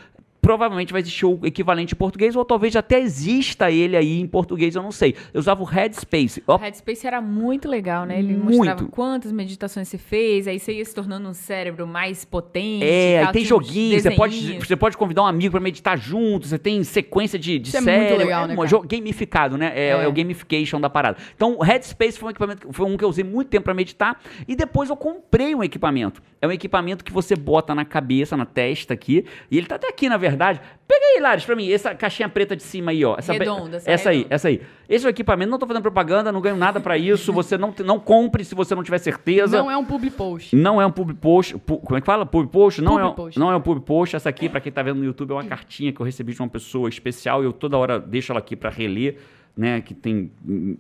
[0.40, 4.74] provavelmente vai existir o equivalente em português, ou talvez até exista ele aí em português,
[4.74, 5.14] eu não sei.
[5.33, 6.42] Eu usava o Headspace.
[6.46, 8.18] O Headspace era muito legal, né?
[8.18, 8.57] Ele Muito.
[8.57, 12.85] mostrava quantas meditações você fez, aí você ia se tornando um cérebro mais potente.
[12.85, 16.46] É, tal, tem uns joguinhos, você pode, você pode convidar um amigo pra meditar junto,
[16.46, 17.98] você tem sequência de, de Isso é série.
[18.07, 18.87] muito legal, é né, cara?
[18.87, 19.72] gamificado, né?
[19.74, 20.05] É, É.
[20.05, 21.18] é o gamification da parada.
[21.35, 24.20] Então, o Headspace foi um equipamento, foi um que eu usei muito tempo pra meditar
[24.46, 26.22] e depois eu comprei um equipamento.
[26.40, 29.88] É um equipamento que você bota na cabeça, na testa aqui, e ele tá até
[29.88, 30.60] aqui, na verdade.
[30.88, 33.14] Pega aí, Lares, pra mim, essa caixinha preta de cima aí, ó.
[33.18, 34.34] Essa, Redonda, essa essa aí, redonda.
[34.34, 34.60] essa aí.
[34.88, 37.72] Esse é o equipamento, não tô fazendo propaganda, não ganho nada pra isso, você não,
[37.84, 39.58] não compre se você não tiver certeza.
[39.58, 40.56] Não é um public post.
[40.56, 41.56] Não é um pub post.
[41.58, 42.24] pu- como é que fala?
[42.26, 42.80] Pub post?
[42.82, 43.38] Não, Pub é, um- post.
[43.38, 44.16] não é um pub post.
[44.16, 46.40] Essa aqui, pra quem tá vendo no YouTube, é uma cartinha que eu recebi de
[46.40, 49.16] uma pessoa especial e eu toda hora deixo ela aqui pra reler,
[49.56, 49.80] né?
[49.80, 50.30] Que tem.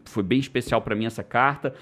[0.04, 1.72] Foi bem especial pra mim essa carta.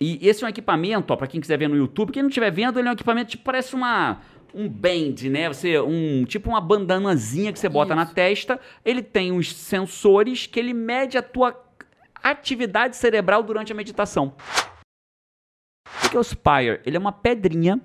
[0.00, 2.10] E esse é um equipamento, ó, pra quem quiser ver no YouTube.
[2.12, 4.18] Quem não estiver vendo, ele é um equipamento tipo, parece uma.
[4.54, 5.48] Um band, né?
[5.48, 8.14] Você, um, tipo uma bandanazinha que você bota na Isso.
[8.14, 8.60] testa.
[8.84, 11.58] Ele tem uns sensores que ele mede a tua
[12.22, 14.34] atividade cerebral durante a meditação.
[16.04, 16.80] O que é o Spire?
[16.84, 17.80] Ele é uma pedrinha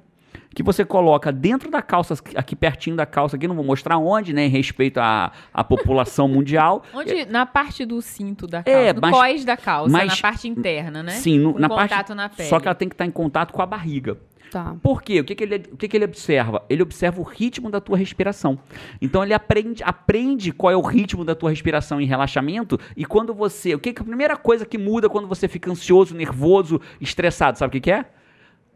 [0.54, 4.34] que você coloca dentro da calça, aqui pertinho da calça, aqui não vou mostrar onde,
[4.34, 6.84] né, em respeito à, à população mundial.
[6.94, 7.26] Onde?
[7.26, 8.80] Na parte do cinto da calça.
[8.80, 11.12] É, no mas- cós da calça, mas- na parte interna, né?
[11.12, 12.14] Sim, no- na contato parte.
[12.16, 12.50] na pele.
[12.50, 14.18] Só que ela tem que estar em contato com a barriga.
[14.52, 14.76] Tá.
[14.82, 15.20] Por quê?
[15.20, 16.64] O que, que, ele, o que, que ele observa?
[16.70, 18.58] Ele observa o ritmo da tua respiração.
[19.02, 23.34] Então ele aprende, aprende qual é o ritmo da tua respiração em relaxamento e quando
[23.34, 23.76] você.
[23.76, 27.70] O que, que a primeira coisa que muda quando você fica ansioso, nervoso, estressado, sabe
[27.70, 28.06] o que, que é?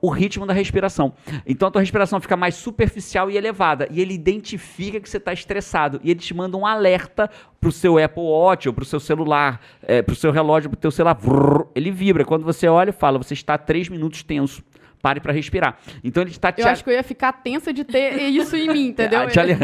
[0.01, 1.13] O ritmo da respiração.
[1.45, 3.87] Então a tua respiração fica mais superficial e elevada.
[3.91, 6.01] E ele identifica que você está estressado.
[6.03, 7.29] E ele te manda um alerta
[7.59, 11.17] pro seu Apple Watch ou pro seu celular, é, pro seu relógio, pro teu celular.
[11.75, 12.25] Ele vibra.
[12.25, 14.63] Quando você olha fala, você está três minutos tenso.
[15.01, 15.77] Pare para respirar.
[16.03, 18.67] Então ele está te Eu acho que eu ia ficar tensa de ter isso em
[18.67, 19.27] mim, entendeu?
[19.29, 19.57] Te ale-.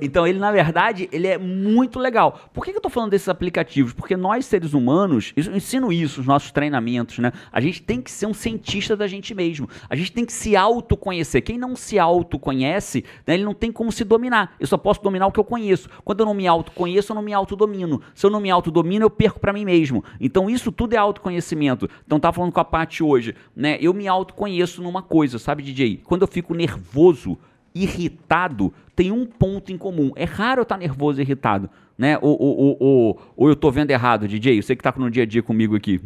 [0.00, 2.40] Então, ele, na verdade, ele é muito legal.
[2.52, 3.92] Por que, que eu tô falando desses aplicativos?
[3.92, 7.32] Porque nós, seres humanos, eu ensino isso nos nossos treinamentos, né?
[7.52, 9.68] A gente tem que ser um cientista da gente mesmo.
[9.88, 11.42] A gente tem que se autoconhecer.
[11.42, 14.54] Quem não se autoconhece, né, ele não tem como se dominar.
[14.58, 15.88] Eu só posso dominar o que eu conheço.
[16.04, 18.00] Quando eu não me autoconheço, eu não me autodomino.
[18.14, 20.04] Se eu não me autodomino, eu perco pra mim mesmo.
[20.20, 21.88] Então, isso tudo é autoconhecimento.
[22.04, 23.78] Então, tá falando com a parte hoje, né?
[23.80, 26.00] Eu me autoconheço numa coisa, sabe, DJ?
[26.04, 27.38] Quando eu fico nervoso,
[27.74, 30.12] irritado, tem um ponto em comum.
[30.16, 32.18] É raro eu estar nervoso e irritado, né?
[32.22, 34.60] Ou, ou, ou, ou, ou eu tô vendo errado, DJ?
[34.62, 36.00] Você que tá no dia a dia comigo aqui.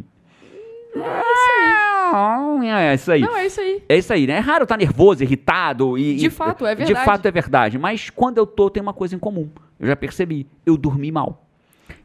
[2.91, 3.21] É isso aí.
[3.21, 3.83] Não, é isso aí.
[3.87, 4.33] É isso aí, né?
[4.33, 6.15] É raro eu estar nervoso, irritado e.
[6.15, 7.05] De e- fato, é De verdade.
[7.05, 7.77] fato é verdade.
[7.79, 9.49] Mas quando eu tô, tem uma coisa em comum.
[9.79, 10.45] Eu já percebi.
[10.65, 11.47] Eu dormi mal.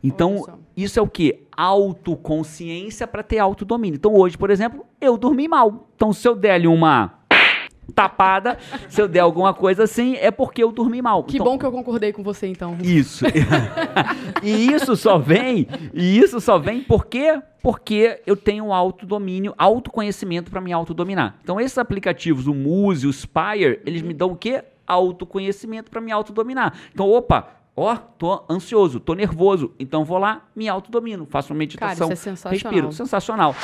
[0.02, 1.44] Então, isso é o quê?
[1.56, 3.96] Autoconsciência para ter autodomínio.
[3.96, 5.88] Então, hoje, por exemplo, eu dormi mal.
[5.94, 7.16] Então, se eu der uma
[7.94, 11.24] tapada, se eu der alguma coisa assim, é porque eu dormi mal.
[11.24, 12.76] Que Então, bom que eu concordei com você, então.
[12.82, 13.24] isso.
[14.42, 20.61] e isso só vem, e isso só vem porque porque eu tenho autodomínio, autoconhecimento para
[20.61, 21.37] me autodominar.
[21.42, 24.62] Então esses aplicativos, o Muse, o Spire, eles me dão o quê?
[24.87, 26.74] Autoconhecimento para me autodominar.
[26.94, 32.08] Então, opa, ó, tô ansioso, tô nervoso, então vou lá, me autodomino, faço uma meditação,
[32.08, 32.72] Cara, isso é sensacional.
[32.72, 33.54] respiro, sensacional.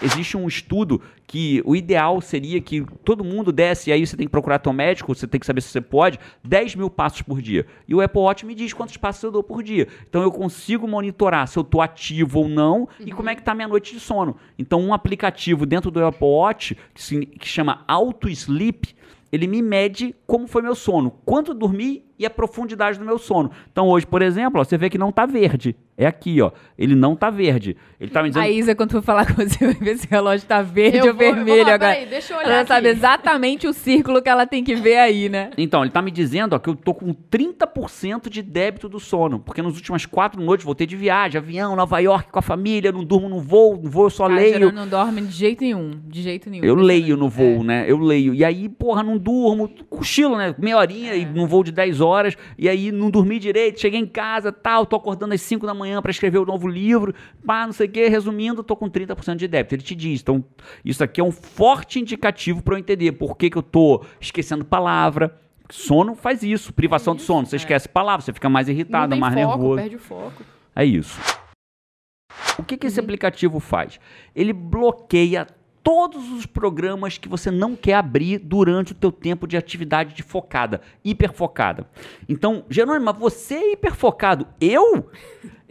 [0.00, 4.26] Existe um estudo que o ideal seria que todo mundo desse, e aí você tem
[4.26, 7.40] que procurar teu médico, você tem que saber se você pode, 10 mil passos por
[7.40, 7.66] dia.
[7.86, 9.86] E o Apple Watch me diz quantos passos eu dou por dia.
[10.08, 13.54] Então eu consigo monitorar se eu estou ativo ou não e como é que está
[13.54, 14.36] minha noite de sono.
[14.58, 18.96] Então um aplicativo dentro do Apple Watch, que, se- que chama Auto Sleep,
[19.30, 23.50] ele me mede como foi meu sono, quanto dormi e a profundidade do meu sono.
[23.70, 25.74] Então hoje, por exemplo, ó, você vê que não está verde.
[25.96, 26.50] É aqui, ó.
[26.78, 27.76] Ele não está verde.
[28.00, 30.10] Ele está me dizendo A Isa, quando for falar com você, vai ver se o
[30.10, 31.92] relógio tá verde Eu ou vou- vermelho lá, agora.
[31.94, 32.96] peraí, deixa eu olhar Ela sabe aqui.
[32.98, 35.50] exatamente o círculo que ela tem que ver aí, né?
[35.58, 39.38] Então, ele tá me dizendo ó, que eu tô com 30% de débito do sono,
[39.38, 43.04] porque nas últimas quatro noites voltei de viagem, avião, Nova York com a família, não
[43.04, 44.72] durmo no voo, no voo eu só Cara, leio.
[44.72, 45.90] Não dorme de jeito nenhum.
[46.06, 46.64] De jeito nenhum.
[46.64, 47.84] Eu leio no voo, né?
[47.86, 48.34] Eu leio.
[48.34, 50.54] E aí, porra, não durmo, cochilo, né?
[50.58, 52.11] Meia horinha e num voo de 10 horas.
[52.12, 55.74] Horas, e aí não dormi direito, cheguei em casa, tal, tô acordando às 5 da
[55.74, 59.36] manhã para escrever o novo livro, pá, não sei o quê, resumindo, tô com 30%
[59.36, 59.74] de débito.
[59.74, 60.44] Ele te diz, então,
[60.84, 64.64] isso aqui é um forte indicativo para eu entender por que, que eu tô esquecendo
[64.64, 65.40] palavra,
[65.72, 67.46] Sono faz isso, privação de sono.
[67.46, 69.76] Você esquece palavras, você fica mais irritado, mais foco, nervoso.
[69.76, 70.42] perde o foco.
[70.76, 71.18] É isso.
[72.58, 73.98] O que, que esse aplicativo faz?
[74.36, 75.46] Ele bloqueia
[75.82, 80.22] todos os programas que você não quer abrir durante o teu tempo de atividade de
[80.22, 81.86] focada, hiperfocada.
[82.28, 84.46] Então, Jerônimo, você é hiperfocado.
[84.60, 85.10] Eu?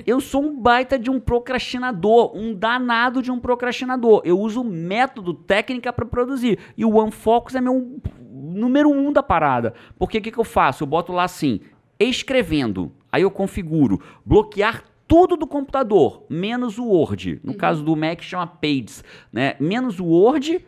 [0.06, 4.22] Eu sou um baita de um procrastinador, um danado de um procrastinador.
[4.26, 6.60] Eu uso método, técnica para produzir.
[6.76, 9.74] E o OneFocus é meu número um da parada.
[9.98, 10.84] Porque o que, que eu faço?
[10.84, 11.62] Eu boto lá assim,
[12.00, 12.92] escrevendo.
[13.12, 17.42] Aí eu configuro bloquear tudo do computador, menos o Word.
[17.44, 19.56] No caso do Mac chama Pages, né?
[19.60, 20.66] Menos o Word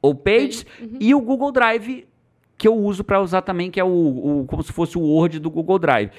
[0.00, 0.64] ou Pages
[1.00, 2.06] e o Google Drive
[2.56, 5.40] que eu uso para usar também, que é o, o- como se fosse o Word
[5.40, 6.10] do Google Drive.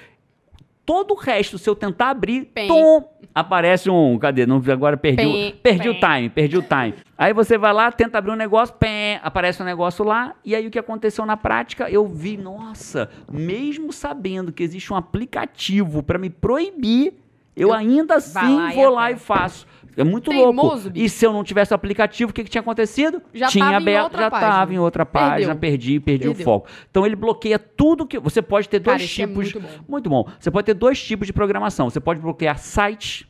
[0.86, 4.17] Todo o resto, se eu tentar abrir, tom, aparece um.
[4.19, 4.45] Cadê?
[4.45, 6.93] Não, agora perdi, o, perdi o time, perdi o time.
[7.17, 10.67] Aí você vai lá, tenta abrir um negócio, pem, aparece um negócio lá, e aí
[10.67, 11.89] o que aconteceu na prática?
[11.89, 17.13] Eu vi, nossa, mesmo sabendo que existe um aplicativo para me proibir,
[17.58, 19.65] eu, Eu- ainda assim lá e vou lá e faço.
[20.00, 20.89] É muito Teimoso, louco.
[20.91, 21.06] bicho.
[21.06, 23.20] E se eu não tivesse o aplicativo, o que, que tinha acontecido?
[23.34, 26.70] Já tinha aberto, já estava em outra página, perdi, perdi o foco.
[26.91, 28.20] Então ele bloqueia tudo que.
[28.20, 29.34] Você pode ter Cara, dois é tipos.
[29.36, 29.70] muito bom.
[29.88, 30.28] Muito bom.
[30.39, 31.89] Você pode ter dois tipos de programação.
[31.89, 33.26] Você pode bloquear sites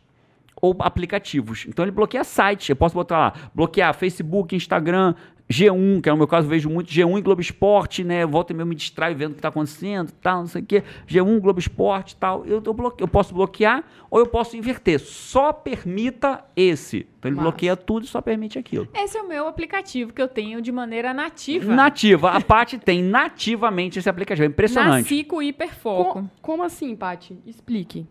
[0.62, 1.66] ou aplicativos.
[1.70, 2.68] Então ele bloqueia sites.
[2.68, 5.16] Eu posso botar lá, bloquear Facebook, Instagram,
[5.50, 8.26] G1, que é no meu caso, eu vejo muito G1 e Globo Esporte, né?
[8.26, 10.84] Volta e meio me distrai vendo o que está acontecendo, tal, não sei o quê.
[11.08, 12.46] G1, Globo Esporte, tal.
[12.46, 13.02] Eu, eu, bloque...
[13.02, 15.00] eu posso bloquear ou eu posso inverter.
[15.00, 17.08] Só permita esse.
[17.18, 17.50] Então ele Massa.
[17.50, 18.90] bloqueia tudo e só permite aquilo.
[18.94, 21.74] Esse é o meu aplicativo que eu tenho de maneira nativa.
[21.74, 22.32] Nativa.
[22.32, 24.44] A Paty tem nativamente esse aplicativo.
[24.44, 25.04] É impressionante.
[25.04, 26.14] Nasci com hiperfoco.
[26.14, 27.40] Com- como assim, Paty?
[27.46, 28.06] Explique.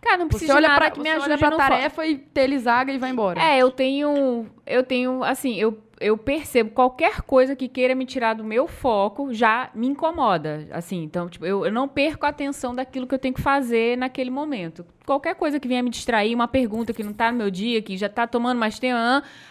[0.00, 2.92] Cara, não precisa de olha nada pra, que me ajude olha pra tarefa e telesaga
[2.92, 3.40] e vai embora.
[3.40, 4.46] É, eu tenho.
[4.66, 9.32] Eu tenho, assim, eu, eu percebo qualquer coisa que queira me tirar do meu foco
[9.32, 10.66] já me incomoda.
[10.70, 13.96] Assim, então, tipo, eu, eu não perco a atenção daquilo que eu tenho que fazer
[13.96, 14.84] naquele momento.
[15.04, 17.96] Qualquer coisa que venha me distrair, uma pergunta que não tá no meu dia, que
[17.96, 18.96] já tá tomando mais tempo,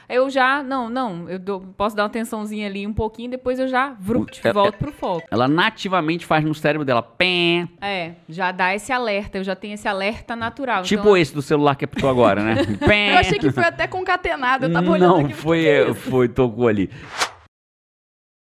[0.08, 0.64] eu já.
[0.64, 4.40] Não, não, eu dou- posso dar uma atençãozinha ali um pouquinho, depois eu já vrut,
[4.48, 5.28] É- volto pro foco.
[5.30, 7.04] Ela nativamente faz no cérebro dela.
[7.04, 7.68] Pé.
[7.82, 10.84] É, já dá esse alerta, eu já tenho esse alerta natural.
[10.84, 12.56] Tipo então, esse do celular que apitou agora, né?
[12.88, 13.14] Pé.
[13.14, 14.68] Eu achei que foi até concatenado.
[14.68, 16.90] Eu tava olhando Não, foi, foi, tocou ali.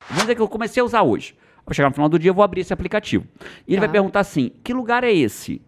[0.08, 1.36] Vamos dizer que eu comecei a usar hoje.
[1.66, 3.26] Vou chegar no final do dia, eu vou abrir esse aplicativo.
[3.68, 3.86] E ele Tá.
[3.88, 5.62] vai perguntar assim: que lugar é esse?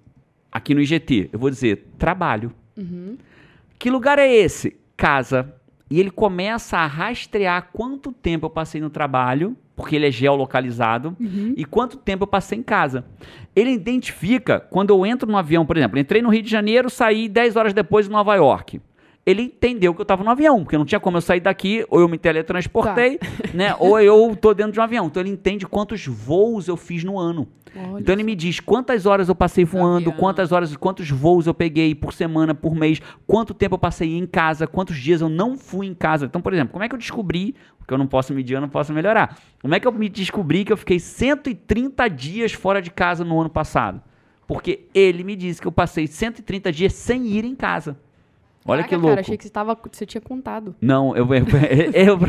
[0.52, 1.30] Aqui no IGT.
[1.32, 2.52] Eu vou dizer: trabalho.
[2.78, 3.18] Uhum.
[3.80, 4.76] Que lugar é esse?
[4.98, 5.54] Casa.
[5.90, 11.16] E ele começa a rastrear quanto tempo eu passei no trabalho, porque ele é geolocalizado,
[11.20, 11.54] Uhum.
[11.58, 13.04] e quanto tempo eu passei em casa.
[13.56, 17.28] Ele identifica quando eu entro no avião, por exemplo, entrei no Rio de Janeiro, saí
[17.28, 18.80] 10 horas depois em Nova York.
[19.26, 22.00] Ele entendeu que eu estava no avião, porque não tinha como eu sair daqui, ou
[22.00, 23.20] eu me teletransportei,
[23.54, 23.76] né?
[23.78, 25.06] Ou eu tô dentro de um avião.
[25.06, 27.48] Então ele entende quantos voos eu fiz no ano.
[27.76, 30.20] Olha Então ele me diz quantas horas eu passei voando, avião.
[30.20, 34.26] quantas horas, quantos voos eu peguei por semana, por mês, quanto tempo eu passei em
[34.26, 36.26] casa, quantos dias eu não fui em casa.
[36.26, 38.70] Então, por exemplo, como é que eu descobri, porque eu não posso medir, eu não
[38.70, 39.38] posso melhorar.
[39.62, 43.40] Como é que eu me descobri que eu fiquei 130 dias fora de casa no
[43.40, 44.02] ano passado?
[44.48, 47.98] Porque ele me disse que eu passei 130 dias sem ir em casa.
[48.66, 49.08] Olha Caraca, que louco.
[49.10, 50.76] Cara, achei que você, tava, você tinha contado.
[50.80, 51.46] Não, eu, eu,
[51.94, 52.20] eu-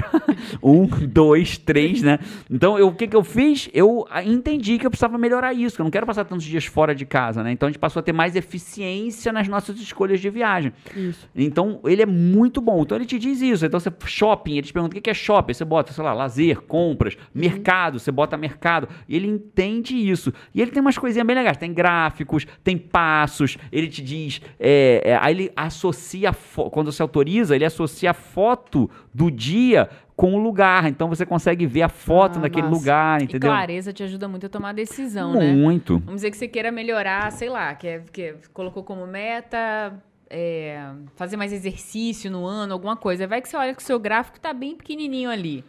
[0.63, 2.19] um, dois, três, né?
[2.51, 3.69] Então, eu, o que, que eu fiz?
[3.75, 6.95] Eu entendi que eu precisava melhorar isso, que eu não quero passar tantos dias fora
[6.95, 7.53] de casa, né?
[7.53, 10.73] Então a gente passou a ter mais eficiência nas nossas escolhas de viagem.
[10.97, 11.29] Isso.
[11.35, 12.83] Então, ele é muito bom.
[12.83, 13.67] Então, ele te diz isso.
[13.67, 15.53] Então, você shopping, ele te pergunta o que que é shopping.
[15.53, 18.89] Você bota, sei lá, lazer, compras, mercado, você bota mercado.
[19.09, 20.33] Ele entende isso.
[20.55, 21.57] E ele tem umas coisinhas bem legais.
[21.57, 23.59] Tem gráficos, tem passos.
[23.71, 24.41] Ele te diz.
[24.59, 29.31] é, é, aí ele associa, a fo- quando você autoriza, ele associa a foto do
[29.31, 30.87] dia com o lugar.
[30.87, 32.75] Então, você consegue ver a foto Ah, daquele massa.
[32.77, 33.51] lugar, E entendeu?
[33.51, 35.53] clareza te ajuda muito a tomar decisão, né?
[35.53, 35.99] Muito.
[36.01, 39.93] Vamos dizer que você queira melhorar, sei lá, que, é, que colocou como meta
[40.31, 40.81] é,
[41.17, 43.27] fazer mais exercício no ano, alguma coisa.
[43.27, 45.65] Vai que você olha que o seu gráfico tá bem pequenininho ali,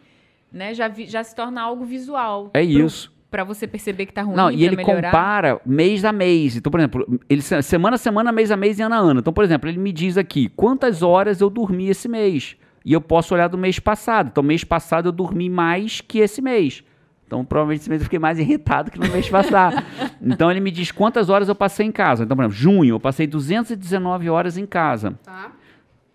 [0.52, 0.74] né?
[0.74, 2.50] Já, vi- já se torna algo visual.
[2.54, 3.13] É pro- isso.
[3.34, 5.08] Pra você perceber que tá ruim, Não, e ele melhorar.
[5.10, 6.56] compara mês a mês.
[6.56, 9.22] Então, por exemplo, ele se- semana a semana, mês a mês e ano a ano.
[9.22, 12.56] Então, por exemplo, ele me diz aqui quantas horas eu dormi esse mês.
[12.86, 14.28] E eu posso olhar do mês passado.
[14.32, 16.84] Então, mês passado eu dormi mais que esse mês.
[17.26, 19.84] Então, provavelmente esse mês eu fiquei mais irritado que no mês passado.
[20.22, 22.26] então, ele me diz quantas horas eu passei em casa.
[22.26, 25.18] Então, por exemplo, junho eu passei 219 horas em casa.
[25.24, 25.52] Tá.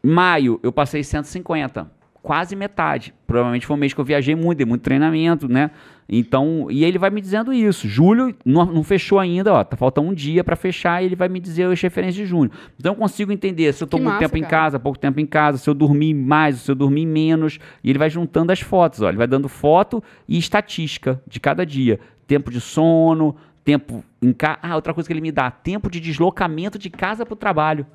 [0.03, 1.91] Maio eu passei 150.
[2.23, 3.15] quase metade.
[3.27, 5.71] Provavelmente foi um mês que eu viajei muito, dei muito treinamento, né?
[6.09, 7.87] Então, e ele vai me dizendo isso.
[7.87, 9.63] Julho não, não fechou ainda, ó.
[9.63, 12.51] Tá faltando um dia para fechar e ele vai me dizer as referências de junho.
[12.81, 14.51] Então eu consigo entender se eu tô Que muito massa, tempo em cara.
[14.51, 17.59] casa, pouco tempo em casa, se eu dormi mais, se eu dormi menos.
[17.85, 19.09] E ele vai juntando as fotos, ó.
[19.09, 22.01] Ele vai dando foto e estatística de cada dia.
[22.27, 24.59] Tempo de sono, tempo em casa.
[24.63, 27.87] Ah, outra coisa que ele me dá: tempo de deslocamento de casa pro trabalho.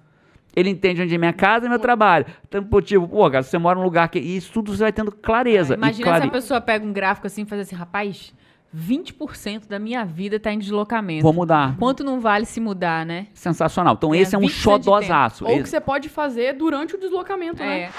[0.55, 2.25] Ele entende onde é minha casa e meu trabalho.
[2.47, 4.19] Então, tipo, pô, cara, você mora num lugar que.
[4.19, 5.73] E isso tudo você vai tendo clareza.
[5.73, 8.33] E Imagina clare- se a pessoa pega um gráfico assim e faz assim, rapaz,
[8.75, 11.23] 20% da minha vida tá em deslocamento.
[11.23, 11.75] Vou mudar.
[11.77, 13.27] Quanto não vale se mudar, né?
[13.33, 13.93] Sensacional.
[13.95, 14.53] Então, É, esse é um 20% de
[14.85, 15.45] xodózaço.
[15.45, 17.89] Ou que Esse- você pode fazer durante o deslocamento, né?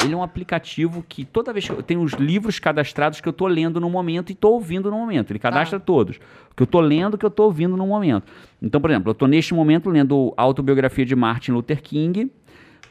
[0.00, 0.04] É.
[0.04, 3.32] Ele é um aplicativo que toda vez que eu tenho os livros cadastrados que eu
[3.32, 5.30] tô lendo no momento e tô ouvindo no momento.
[5.30, 6.16] Ele cadastra todos.
[6.50, 8.24] O que eu tô lendo, o que eu tô ouvindo no momento.
[8.60, 12.30] Então, por exemplo, eu tô neste momento lendo a autobiografia de Martin Luther King.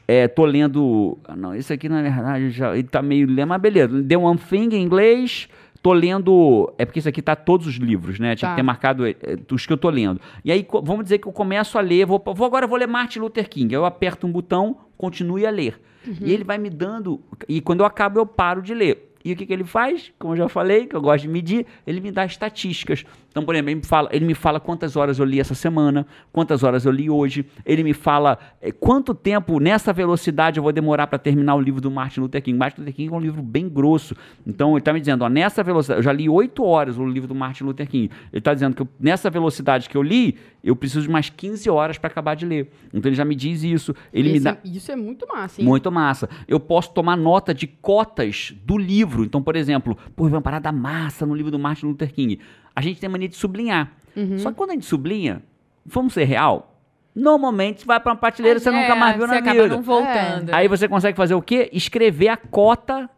[0.08, 1.18] É, tô lendo.
[1.26, 2.74] ah, Não, esse aqui na verdade já.
[2.74, 3.28] Ele tá meio.
[3.28, 4.04] lendo, Mas beleza.
[4.04, 5.48] The One Thing em inglês.
[5.82, 6.72] Tô lendo.
[6.78, 8.36] É porque isso aqui tá todos os livros, né?
[8.36, 8.56] Tinha Tá.
[8.56, 10.20] que ter marcado é, é, os que eu tô lendo.
[10.46, 12.06] E aí, vamos dizer que eu começo a ler.
[12.06, 13.74] Vou, vou agora vou ler Martin Luther King.
[13.74, 15.80] Aí eu aperto um botão, continue a ler.
[16.06, 17.22] E ele vai me dando.
[17.48, 19.14] E quando eu acabo, eu paro de ler.
[19.24, 20.12] E o que, que ele faz?
[20.18, 23.06] Como eu já falei, que eu gosto de medir, ele me dá estatísticas.
[23.32, 26.06] Então, por exemplo, ele me fala, ele me fala quantas horas eu li essa semana,
[26.34, 27.46] quantas horas eu li hoje.
[27.66, 31.80] Ele me fala eh, quanto tempo, nessa velocidade, eu vou demorar para terminar o livro
[31.80, 32.58] do Martin Luther King.
[32.60, 34.14] Martin Luther King é um livro bem grosso.
[34.46, 37.30] Então, ele está me dizendo, ó, nessa velocidade, eu já li oito horas o livro
[37.30, 38.12] do Martin Luther King.
[38.34, 41.70] Ele está dizendo que eu- nessa velocidade que eu li, eu preciso de mais 15
[41.70, 42.70] horas para acabar de ler.
[42.94, 43.96] Então, ele já me diz isso.
[44.14, 44.52] Ele me Esse dá.
[44.52, 45.68] é- isso é muito massa, hein?
[45.68, 46.30] Muito massa.
[46.50, 49.24] Eu posso tomar nota de cotas do livro.
[49.24, 52.38] Então, por exemplo, pô, uma parada massa no livro do Martin Luther King.
[52.76, 53.92] A gente tem mania de sublinhar.
[54.16, 54.38] Uhum.
[54.40, 55.42] Só que quando a gente sublinha,
[55.86, 56.80] vamos ser real,
[57.16, 59.76] normalmente vai para uma prateleira e você nunca mais viu É, você na acaba vida.
[59.76, 60.54] não voltando.
[60.54, 61.70] Aí você consegue fazer o quê?
[61.74, 63.10] Escrever a cota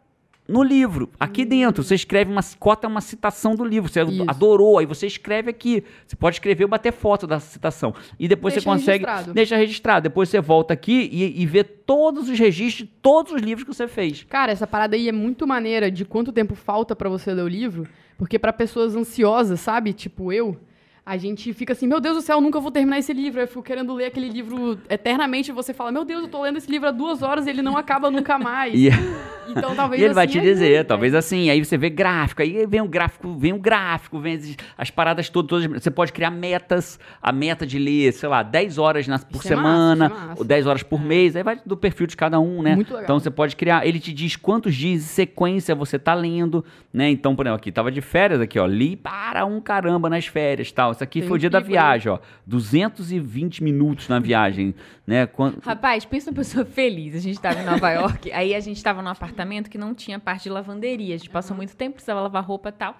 [0.46, 1.08] no livro.
[1.18, 1.46] Aqui Hum.
[1.46, 3.90] dentro, você escreve uma cota, é uma citação do livro.
[3.90, 4.24] Você Isso.
[4.28, 5.82] adorou, aí você escreve aqui.
[6.06, 7.94] Você pode escrever ou bater foto da citação.
[8.18, 9.04] E depois Deixa você consegue.
[9.06, 9.32] registrado.
[9.34, 10.02] Deixa registrado.
[10.02, 13.88] Depois você volta aqui e, e vê todos os registros todos os livros que você
[13.88, 14.24] fez.
[14.28, 17.48] Cara, essa parada aí é muito maneira de quanto tempo falta pra você ler o
[17.48, 19.92] livro, porque pra pessoas ansiosas, sabe?
[19.92, 20.56] Tipo eu,
[21.06, 23.40] a gente fica assim, meu Deus do céu, nunca vou terminar esse livro.
[23.40, 26.56] Eu fico querendo ler aquele livro eternamente e você fala, meu Deus, eu tô lendo
[26.56, 28.74] esse livro há duas horas e ele não acaba nunca mais.
[29.46, 30.84] E, Então talvez e ele vai assim te ajude, dizer, né?
[30.84, 34.56] talvez assim, aí você vê gráfico, aí vem o gráfico, vem o gráfico, vem as,
[34.78, 35.82] as paradas todas, todas.
[35.82, 39.52] Você pode criar metas, a meta de ler, sei lá, 10 horas na- por Isso
[39.52, 40.34] é massa, semana, é massa.
[40.38, 42.74] ou 10 horas por mês, aí vai do perfil de cada um, né?
[42.74, 43.04] Muito legal.
[43.04, 47.10] Então você pode criar, ele te diz quantos dias de sequência você tá lendo, né?
[47.10, 50.72] Então, por exemplo, aqui, tava de férias aqui, ó, li para um caramba nas férias,
[50.72, 50.93] tal.
[50.94, 54.74] Isso aqui Tem foi o dia da viagem, ó, 220 minutos na viagem,
[55.06, 55.26] né?
[55.26, 57.14] Quan- Rapaz, pensa uma pessoa feliz.
[57.14, 60.18] A gente tava em Nova York, aí a gente tava num apartamento que não tinha
[60.18, 61.14] parte de lavanderia.
[61.14, 62.96] A gente passou muito tempo, precisava lavar roupa e tal.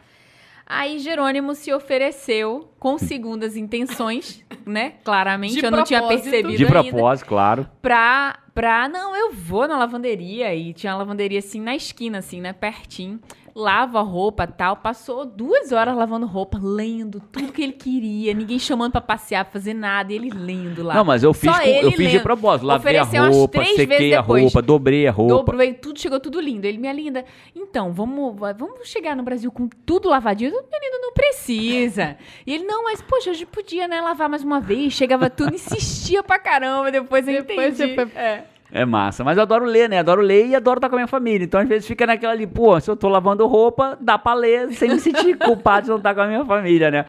[0.66, 4.94] Aí Jerônimo se ofereceu com segundas intenções, né?
[5.04, 6.83] Claramente, De eu não tinha percebido de ainda.
[6.83, 7.68] propósito, claro.
[7.83, 10.54] Pra, pra, não, eu vou na lavanderia.
[10.54, 12.54] E tinha uma lavanderia assim na esquina, assim, né?
[12.54, 13.20] Pertinho.
[13.57, 14.77] Lavo a roupa tal.
[14.79, 18.35] Passou duas horas lavando roupa, lendo tudo que ele queria.
[18.35, 20.12] Ninguém chamando pra passear, pra fazer nada.
[20.12, 20.95] E ele lendo lá.
[20.95, 22.67] Não, mas eu fiz, Só com- eu fiz de propósito.
[22.67, 24.43] Lavei a Ofereceu umas roupa, sequei a depois.
[24.43, 25.35] roupa, dobrei a roupa.
[25.35, 26.67] Dobro, veio tudo, chegou tudo lindo.
[26.67, 30.51] Ele, minha linda, então, vamos, vai- vamos chegar no Brasil com tudo lavadinho.
[30.51, 32.17] Eu, Menino, não precisa.
[32.47, 34.93] E ele, não, mas, poxa, a gente podia, né, lavar mais uma vez.
[34.95, 36.90] Chegava tudo, insistia pra caramba.
[36.90, 37.95] Depois eu Depois entendi.
[37.95, 38.45] você foi- É.
[38.74, 39.22] É massa.
[39.22, 40.00] Mas eu adoro ler, né?
[40.00, 41.44] Adoro ler e adoro estar com a minha família.
[41.44, 44.72] Então, às vezes, fica naquela ali, pô, se eu tô lavando roupa, dá pra ler
[44.72, 47.04] sem me sentir culpado de não estar com a minha família, né?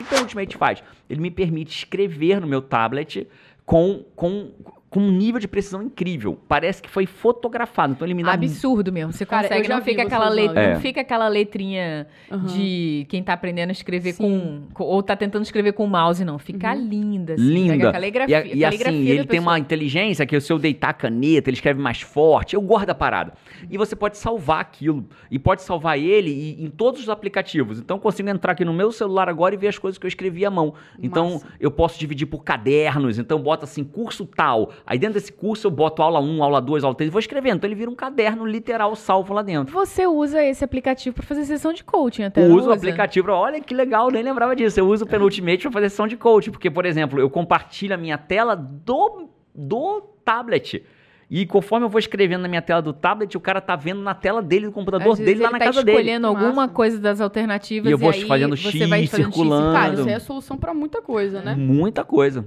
[0.00, 0.80] O que o Ultimate faz?
[1.08, 3.26] Ele me permite escrever no meu tablet
[3.66, 4.52] com, com,
[4.90, 6.36] com um nível de precisão incrível.
[6.48, 7.92] Parece que foi fotografado.
[7.92, 9.12] Então, ele me dá Absurdo mesmo.
[9.12, 10.74] Você Cara, consegue, não fica aquela, letra, É.
[10.74, 12.46] não fica aquela letrinha Aham.
[12.46, 14.62] de quem tá aprendendo a escrever com, Sim.
[14.74, 16.40] com- Ou tá tentando escrever com o mouse, não.
[16.40, 17.34] Fica linda.
[17.34, 17.88] Assim, Linda.
[17.90, 19.58] a caligrafia, E, a- e caligrafia assim, ele tem uma pessoa.
[19.60, 22.54] inteligência que se eu deitar a caneta, ele escreve mais forte.
[22.54, 23.32] Eu guardo a parada.
[23.70, 25.06] E você pode salvar aquilo.
[25.30, 27.78] E pode salvar ele e- em todos os aplicativos.
[27.78, 30.08] Então eu consigo entrar aqui no meu celular agora e ver as coisas que eu
[30.08, 30.74] escrevi à mão.
[31.00, 31.46] Então Massa.
[31.60, 33.18] eu posso dividir por cadernos.
[33.20, 34.72] Então bota assim, curso tal.
[34.86, 37.56] Aí dentro desse curso eu boto aula 1, aula 2, aula 3 e vou escrevendo.
[37.56, 39.72] Então ele vira um caderno literal salvo lá dentro.
[39.72, 43.60] Você usa esse aplicativo pra fazer sessão de coaching até, Eu uso o aplicativo, olha
[43.60, 44.80] que legal, nem lembrava disso.
[44.80, 47.98] Eu uso o Penultimate para fazer sessão de coach, porque, por exemplo, eu compartilho a
[47.98, 50.82] minha tela do, do tablet.
[51.30, 54.14] E conforme eu vou escrevendo na minha tela do tablet, o cara tá vendo na
[54.14, 55.98] tela dele, do computador dele, lá na tá casa dele.
[55.98, 59.72] escolhendo alguma coisa das alternativas E eu vou aí fazendo você X, vai fazendo circulando.
[59.72, 61.54] Cara, X, isso aí é solução pra muita coisa, né?
[61.54, 62.44] Muita coisa.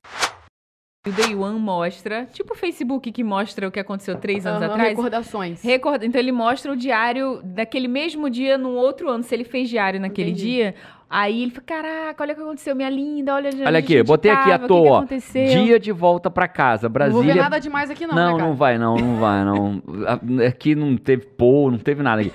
[1.06, 4.72] O Day One mostra, tipo o Facebook que mostra o que aconteceu três anos Aham,
[4.72, 4.90] atrás.
[4.92, 5.62] Recordações.
[5.62, 9.22] Recorda, então ele mostra o diário daquele mesmo dia no outro ano.
[9.22, 10.46] Se ele fez diário naquele Entendi.
[10.46, 10.76] dia,
[11.10, 14.50] aí ele fica, caraca, olha o que aconteceu, minha linda, olha Olha aqui, botei aqui
[14.50, 15.46] à tava, o que que toa.
[15.46, 16.88] Dia de volta pra casa.
[16.88, 17.36] Não vou ver Brasília.
[17.44, 18.48] nada demais aqui não, Não, né, cara?
[18.48, 19.84] não vai, não, não vai, não.
[20.48, 22.32] Aqui não teve pô, não teve nada aqui.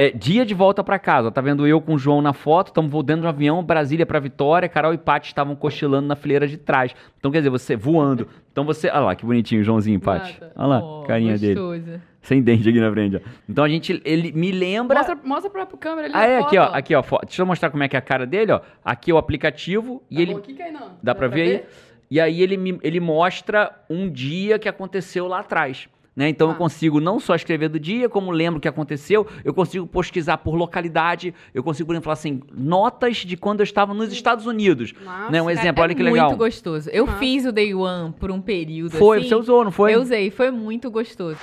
[0.00, 1.28] É, dia de volta pra casa.
[1.30, 2.68] Tá vendo eu com o João na foto?
[2.68, 4.68] Estamos de um avião, Brasília pra Vitória.
[4.68, 6.94] Carol e Paty estavam cochilando na fileira de trás.
[7.18, 8.28] Então, quer dizer, você voando.
[8.52, 8.88] Então você.
[8.88, 10.38] Olha lá, que bonitinho, Joãozinho e Paty.
[10.54, 11.54] Olha lá, Oh, carinha dele.
[11.56, 12.00] gostoso.
[12.22, 13.16] Sem dente aqui na frente.
[13.16, 13.20] ó.
[13.48, 14.00] Então a gente.
[14.04, 14.98] Ele me lembra.
[14.98, 16.64] Mostra, mostra pra câmera ali Ah, é, foto, aqui, ó.
[16.72, 17.02] Aqui, ó.
[17.02, 18.60] fo- Deixa eu mostrar como é que é a cara dele, ó.
[18.84, 20.00] Aqui é o aplicativo.
[20.08, 20.32] E Tá ele.
[20.34, 20.92] bom aqui, Kainan?
[21.02, 21.64] Dá pra ver aí?
[22.10, 25.88] E aí ele, me- ele mostra um dia que aconteceu lá atrás.
[26.18, 26.28] Né?
[26.30, 26.56] Então eu Ah.
[26.56, 30.56] consigo não só escrever do dia, como lembro o que aconteceu, eu consigo pesquisar por
[30.56, 34.92] localidade, eu consigo, por exemplo, falar assim, notas de quando eu estava nos Estados Unidos.
[35.04, 35.40] Nossa, né?
[35.40, 36.26] Um Cara, exemplo, é olha que legal.
[36.30, 36.90] muito gostoso.
[36.90, 37.18] Eu Massa.
[37.20, 39.28] fiz o Day One por um período Foi, assim.
[39.28, 39.94] você usou, não foi?
[39.94, 41.38] Eu usei, foi muito gostoso.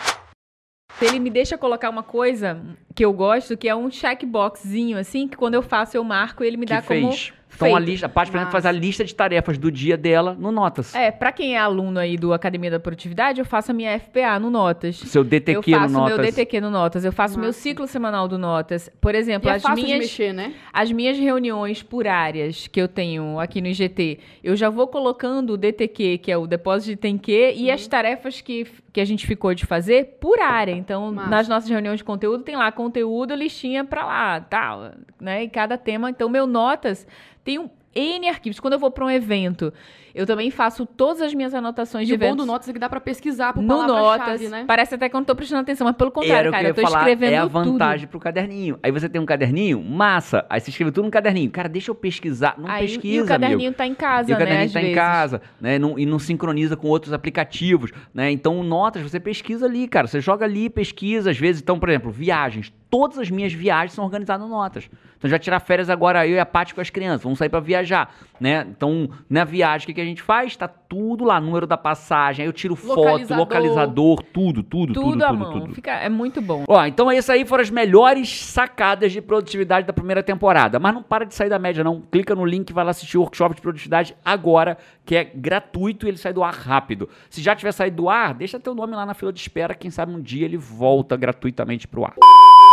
[1.01, 2.59] Ele me deixa colocar uma coisa
[2.93, 6.47] que eu gosto, que é um checkboxzinho, assim, que quando eu faço eu marco e
[6.47, 7.11] ele me que dá como
[7.55, 10.35] Então a lista, a parte, por exemplo, faz a lista de tarefas do dia dela
[10.37, 10.93] no Notas.
[10.95, 14.39] É, pra quem é aluno aí do Academia da Produtividade, eu faço a minha FPA
[14.39, 14.97] no Notas.
[14.97, 16.25] Seu DTQ eu no faço meu Notas.
[16.27, 17.59] DTQ no Notas, eu faço meu Massa.
[17.59, 18.89] ciclo semanal do Notas.
[19.01, 20.53] Por exemplo, E é as minhas mexer, né?
[20.73, 25.53] as minhas reuniões por áreas que eu tenho aqui no IGT, eu já vou colocando
[25.53, 27.73] o DTQ, que é o depósito de tem que, e Uhum.
[27.73, 30.71] as tarefas que, que a gente ficou de fazer por área.
[30.71, 31.29] Então, Massa.
[31.29, 35.43] nas nossas reuniões de conteúdo, tem lá conteúdo, listinha pra lá, tal, né?
[35.43, 36.09] E cada tema.
[36.09, 37.05] Então, meu Notas
[37.43, 38.57] tem um N arquivos.
[38.57, 39.73] Quando eu vou pra um evento,
[40.15, 42.79] eu também faço todas as minhas anotações E de o bom do Notas é que
[42.79, 44.41] dá pra pesquisar por no Notas.
[44.49, 44.63] né?
[44.65, 46.75] Parece até que eu não tô prestando atenção, mas pelo contrário, que cara, eu eu
[46.75, 47.51] tô falar, escrevendo é a tudo.
[47.51, 48.79] vantagem pro caderninho.
[48.81, 50.45] Aí você tem um caderninho, massa.
[50.49, 51.51] Aí você escreve tudo no caderninho.
[51.51, 52.55] Cara, deixa eu pesquisar.
[52.57, 53.75] Não Aí, pesquisa, e o caderninho amigo.
[53.77, 54.39] tá em casa, E o né?
[54.39, 54.95] caderninho está em vezes.
[54.97, 55.77] casa, né?
[55.77, 58.31] Não- e não sincroniza com outros aplicativos, né?
[58.31, 60.07] Então, notas, você pesquisa ali, cara.
[60.07, 61.61] Você joga ali, pesquisa, às vezes.
[61.61, 62.71] Então, por exemplo, viagens.
[62.89, 64.89] Todas as minhas viagens são organizadas no notas.
[65.17, 67.23] Então, já tirar férias agora, eu e a Paty com as crianças.
[67.23, 68.65] Vamos sair pra viajar, né?
[68.69, 70.55] Então, na viagem, o que, que a gente faz?
[70.55, 72.43] Tá tudo lá, número da passagem.
[72.43, 73.37] Aí eu tiro foto, Localizador.
[73.37, 75.39] localizador, tudo, tudo, tudo, Tudo, tudo, à tudo.
[75.39, 75.67] mão.
[75.73, 76.63] Fica, é muito bom.
[76.67, 80.79] Ó, então isso aí foram as melhores sacadas de produtividade da primeira temporada.
[80.79, 82.01] Mas não para de sair da média, não.
[82.01, 86.05] Clica no link e vai lá assistir o workshop de produtividade agora, que é gratuito
[86.05, 87.09] e ele sai do ar rápido.
[87.29, 89.73] Se já tiver saído do ar, deixa teu nome lá na fila de espera.
[89.75, 92.15] Quem sabe um dia ele volta gratuitamente pro ar.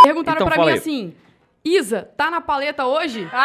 [0.03, 0.79] Perguntaram Então, pra mim aí.
[0.79, 1.15] assim,
[1.65, 3.29] Isa, tá na paleta hoje?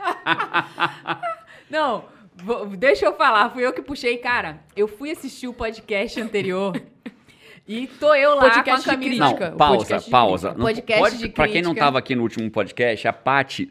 [1.70, 2.04] Não,
[2.44, 4.60] vou- deixa eu falar, fui eu que puxei, cara.
[4.76, 6.80] Eu fui assistir o podcast anterior
[7.66, 9.24] e tô eu lá Podcast com a de camisa.
[9.26, 9.48] crítica.
[9.48, 10.48] Não, o pausa, podcast de pausa.
[10.48, 10.58] crítica.
[10.58, 11.86] Não Podcast pode- de Pra quem não crítica.
[11.86, 13.70] tava aqui no último podcast, a Paty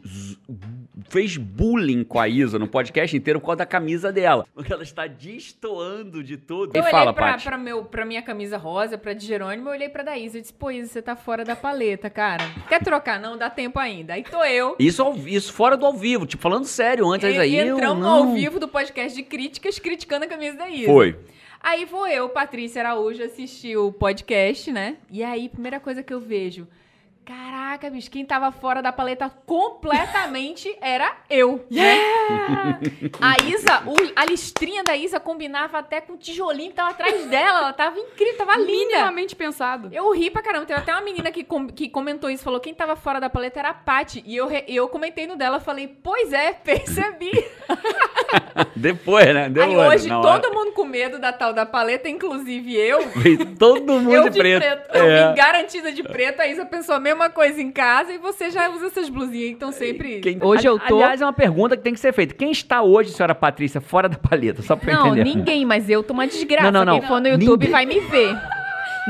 [1.10, 4.46] fez bullying com a Isa no podcast inteiro por causa da camisa dela.
[4.54, 6.74] Porque ela está destoando de tudo.
[6.74, 7.44] Eu e olhei fala, pra, Paty.
[7.44, 10.52] pra, meu, pra minha camisa rosa, pra de Jerônimo, eu olhei pra Daísa e disse,
[10.54, 12.44] pô, Isa, você tá fora da paleta, cara.
[12.68, 13.20] Quer trocar?
[13.20, 14.14] Não, dá tempo ainda.
[14.14, 14.76] Aí tô eu.
[14.78, 17.56] Isso, isso fora do ao vivo, tipo, falando sério antes E, aí.
[17.56, 18.28] eu entramos no não.
[18.28, 20.86] ao vivo do podcast de críticas, criticando a camisa da Isa.
[20.86, 21.18] Foi.
[21.62, 24.96] Aí vou eu, Patrícia Araújo, assistir o podcast, né?
[25.10, 26.66] E aí, primeira coisa que eu vejo.
[27.24, 31.64] Caraca, bicho, quem tava fora da paleta completamente era eu.
[31.70, 31.96] né?
[33.20, 37.26] A Isa, o- a listrinha da Isa combinava até com o tijolinho que tava atrás
[37.26, 37.60] dela.
[37.60, 38.70] Ela tava incrível, tava linda.
[38.72, 39.88] Minimamente pensado.
[39.92, 40.66] Eu ri pra caramba.
[40.66, 43.60] Teve até uma menina que, com- que comentou isso, falou quem tava fora da paleta
[43.60, 44.24] era a Paty.
[44.26, 47.30] E eu, re- eu comentei no dela, falei, pois é, percebi.
[48.74, 49.48] Depois, né?
[49.48, 50.50] Deu Aí hoje todo é.
[50.50, 53.00] mundo com medo da tal da paleta, inclusive eu.
[53.58, 54.90] Todo mundo eu de preto.
[54.94, 55.28] Eu É.
[55.28, 58.68] vim garantida de preto, a Isa pensou a mesma coisa em casa e você já
[58.70, 60.20] usa essas blusinhas que estão sempre.
[60.20, 60.96] Quem- Hoje eu tô.
[60.96, 62.34] Aliás, é uma pergunta que tem que ser feita.
[62.34, 64.62] Quem está hoje, senhora Patrícia, fora da paleta?
[64.62, 65.24] Só pra eu Não, entender.
[65.24, 66.70] ninguém, mas eu tô uma desgraça.
[66.70, 67.00] Não, não, não.
[67.00, 67.70] Quem for no YouTube Ninguém.
[67.70, 68.36] vai me ver.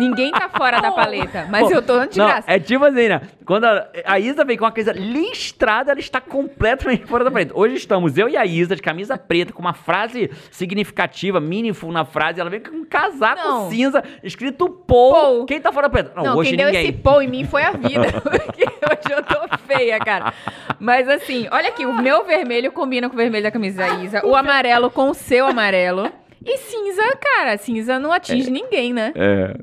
[0.00, 2.44] Ninguém tá fora da paleta, mas Pô, eu tô desgraça.
[2.48, 3.20] Não, é tipo assim, né?
[3.44, 7.52] Quando a, a Isa vem com uma coisa listrada, ela está completamente fora da paleta.
[7.54, 12.04] Hoje estamos eu e a Isa de camisa preta, com uma frase significativa, meaningful na
[12.04, 12.40] frase.
[12.40, 13.70] Ela vem com um casaco Não.
[13.70, 15.12] cinza, escrito Paul.
[15.12, 15.46] Paul.
[15.46, 16.12] Quem tá fora da paleta?
[16.16, 16.82] Não, Não, hoje quem deu ninguém.
[16.84, 18.06] esse pão em mim foi a vida.
[18.22, 20.32] Porque hoje eu tô feia, cara.
[20.78, 24.24] Mas assim, olha aqui, o meu vermelho combina com o vermelho da camisa da Isa.
[24.24, 26.10] O amarelo com o seu amarelo.
[26.42, 29.12] E cinza, cara, cinza não atinge ninguém, né?
[29.14, 29.54] É.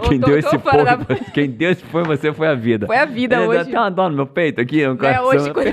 [0.00, 2.54] Quem tô- deu tô esse fora da- foi, quem deu esse foi você, foi a
[2.54, 2.86] vida.
[2.86, 3.60] Foi a vida É, dá hoje.
[3.60, 5.24] até uma dó no meu peito aqui, no É, coração.
[5.26, 5.72] hoje, quando-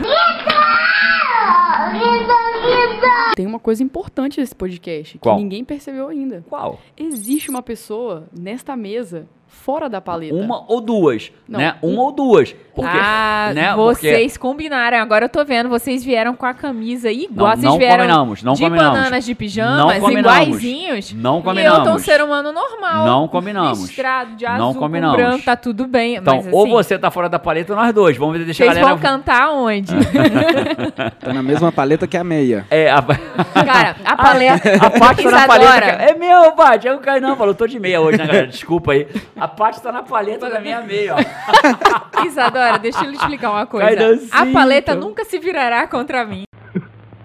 [3.35, 5.37] Tem uma coisa importante nesse podcast que Qual?
[5.37, 6.43] ninguém percebeu ainda.
[6.49, 6.79] Qual?
[6.97, 10.33] Existe uma pessoa nesta mesa fora da paleta.
[10.35, 11.75] Uma ou duas, Não, né?
[11.83, 12.55] um- Uma ou duas.
[12.75, 13.73] Porque, ah, né?
[13.75, 14.99] Porque vocês combinaram.
[14.99, 17.49] Agora eu tô vendo, vocês vieram com a camisa igual.
[17.49, 18.97] Não, vocês não vieram combinamos, não de combinamos.
[18.99, 20.47] bananas de Não pijamas, combinamos.
[20.47, 21.13] iguaizinhos.
[21.13, 22.01] Não E eu tô um combinamos.
[22.03, 23.05] ser humano normal.
[23.05, 23.81] Não combinamos.
[23.81, 25.17] Listrado de Não azul com combinamos.
[25.17, 26.15] branco, tá tudo bem.
[26.15, 28.15] Então, mas, ou assim, você tá fora da paleta ou nós dois.
[28.15, 28.95] Vamos ver, deixa a Vocês galera...
[28.95, 29.91] vão cantar onde?
[31.19, 32.65] Tá na mesma paleta que a meia.
[32.69, 33.01] É, a...
[33.01, 34.75] Cara, a paleta...
[34.85, 35.71] A Paty tá na paleta.
[35.81, 36.03] cara.
[36.03, 36.87] É meu, Paty.
[36.87, 37.53] Eu caí não, falou.
[37.53, 38.47] Tô de meia hoje, né, galera?
[38.47, 39.07] Desculpa aí.
[39.39, 42.25] A Paty tá na paleta da minha meia, ó.
[42.25, 43.87] Isadora, deixa eu lhe explicar uma coisa.
[44.31, 45.07] A paleta então.
[45.09, 46.43] nunca se virará contra mim.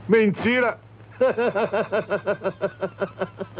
[0.09, 0.79] Mentira!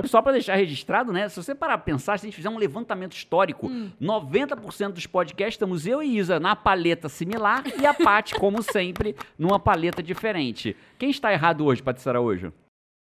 [0.05, 1.29] Só pra deixar registrado, né?
[1.29, 3.91] Se você parar pra pensar, se a gente fizer um levantamento histórico, Hum.
[4.01, 9.15] 90% dos podcasts estamos eu e Isa na paleta similar e a Paty, como sempre,
[9.39, 10.77] numa paleta diferente.
[10.99, 12.53] Quem está errado hoje, Paty Araújo?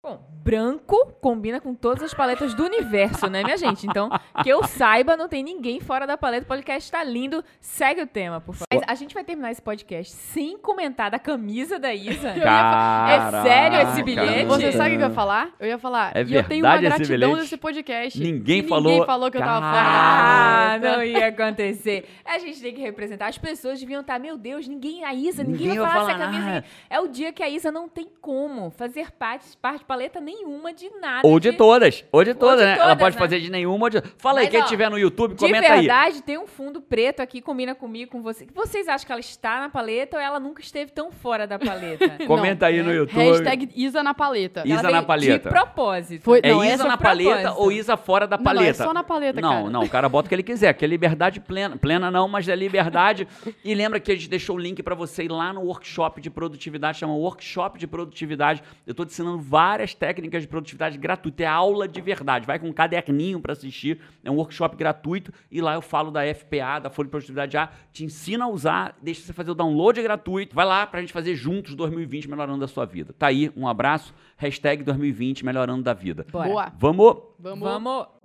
[0.06, 3.88] Bom, branco combina com todas as paletas do universo, né, minha gente?
[3.88, 4.10] Então,
[4.44, 6.44] que eu saiba, não tem ninguém fora da paleta.
[6.44, 7.42] O podcast tá lindo.
[7.62, 8.68] Segue o tema, por favor.
[8.74, 12.34] Mas a gente vai terminar esse podcast sem comentar da camisa da Isa.
[12.34, 13.44] Caraca.
[13.44, 14.44] sério esse bilhete?
[14.46, 15.52] Você sabe o que eu ia falar?
[15.58, 16.12] Eu ia falar.
[16.18, 17.42] É e eu tenho uma gratidão bilhete?
[17.44, 18.20] desse podcast.
[18.20, 22.10] Ninguém que falou- Ninguém falou que eu tava fora da Ah, não ia acontecer.
[22.26, 23.28] A gente tem que representar.
[23.28, 26.20] As pessoas deviam estar, meu Deus, ninguém, a Isa, ninguém, Ninguém vai vai falar essa
[26.20, 26.46] falar camisa.
[26.56, 26.66] nada.
[26.90, 30.90] É o dia que a Isa não tem como fazer parte, parte paleta nenhuma de
[31.00, 31.28] nada.
[31.28, 32.04] Ou de todas.
[32.12, 32.72] Ou de todas, de né?
[32.74, 33.20] Ela todas, pode né?
[33.20, 33.86] fazer de nenhuma.
[33.86, 35.80] ou de- Fala aí, Mas, quem ó, tiver no YouTube, De comenta aí.
[35.82, 38.48] verdade, tem um fundo preto aqui, combina comigo, com você.
[38.56, 42.18] Vocês acham que ela está na paleta ou ela nunca esteve tão fora da paleta?
[42.26, 43.24] Comenta aí no Não, YouTube.
[43.24, 44.64] Hashtag Isa na paleta.
[44.66, 45.50] Isa Ela na paleta.
[45.50, 46.24] De propósito.
[46.24, 47.62] Foi- É Não, Isa essa na foi paleta propósito.
[47.62, 48.84] ou Isa fora da Não, não, é paleta?
[48.84, 49.70] só na paleta, Não, cara.
[49.70, 51.78] não, o cara bota o que ele quiser, que é liberdade plena.
[51.78, 53.28] Plena não, mas é liberdade.
[53.64, 56.30] e lembra que a gente deixou o link pra você ir lá no workshop de
[56.32, 58.64] produtividade, chama Workshop de Produtividade.
[58.88, 62.46] Eu tô te ensinando várias técnicas de produtividade gratuita, é aula de verdade.
[62.46, 66.22] Vai com um caderninho pra assistir, é um workshop gratuito e lá eu falo da
[66.32, 70.00] FPA, da Folha de Produtividade A, te ensina a usar, deixa você fazer o download
[70.04, 70.56] gratuito.
[70.56, 73.14] Vai lá pra gente fazer juntos 2020 melhorando a sua vida.
[73.18, 76.26] Tá aí, um abraço, hashtag 2020 melhorando da vida.
[76.32, 76.48] Bora.
[76.48, 76.74] Boa.
[76.78, 77.18] Vamos!
[77.40, 77.60] Vamos.
[77.60, 78.23] Vamos.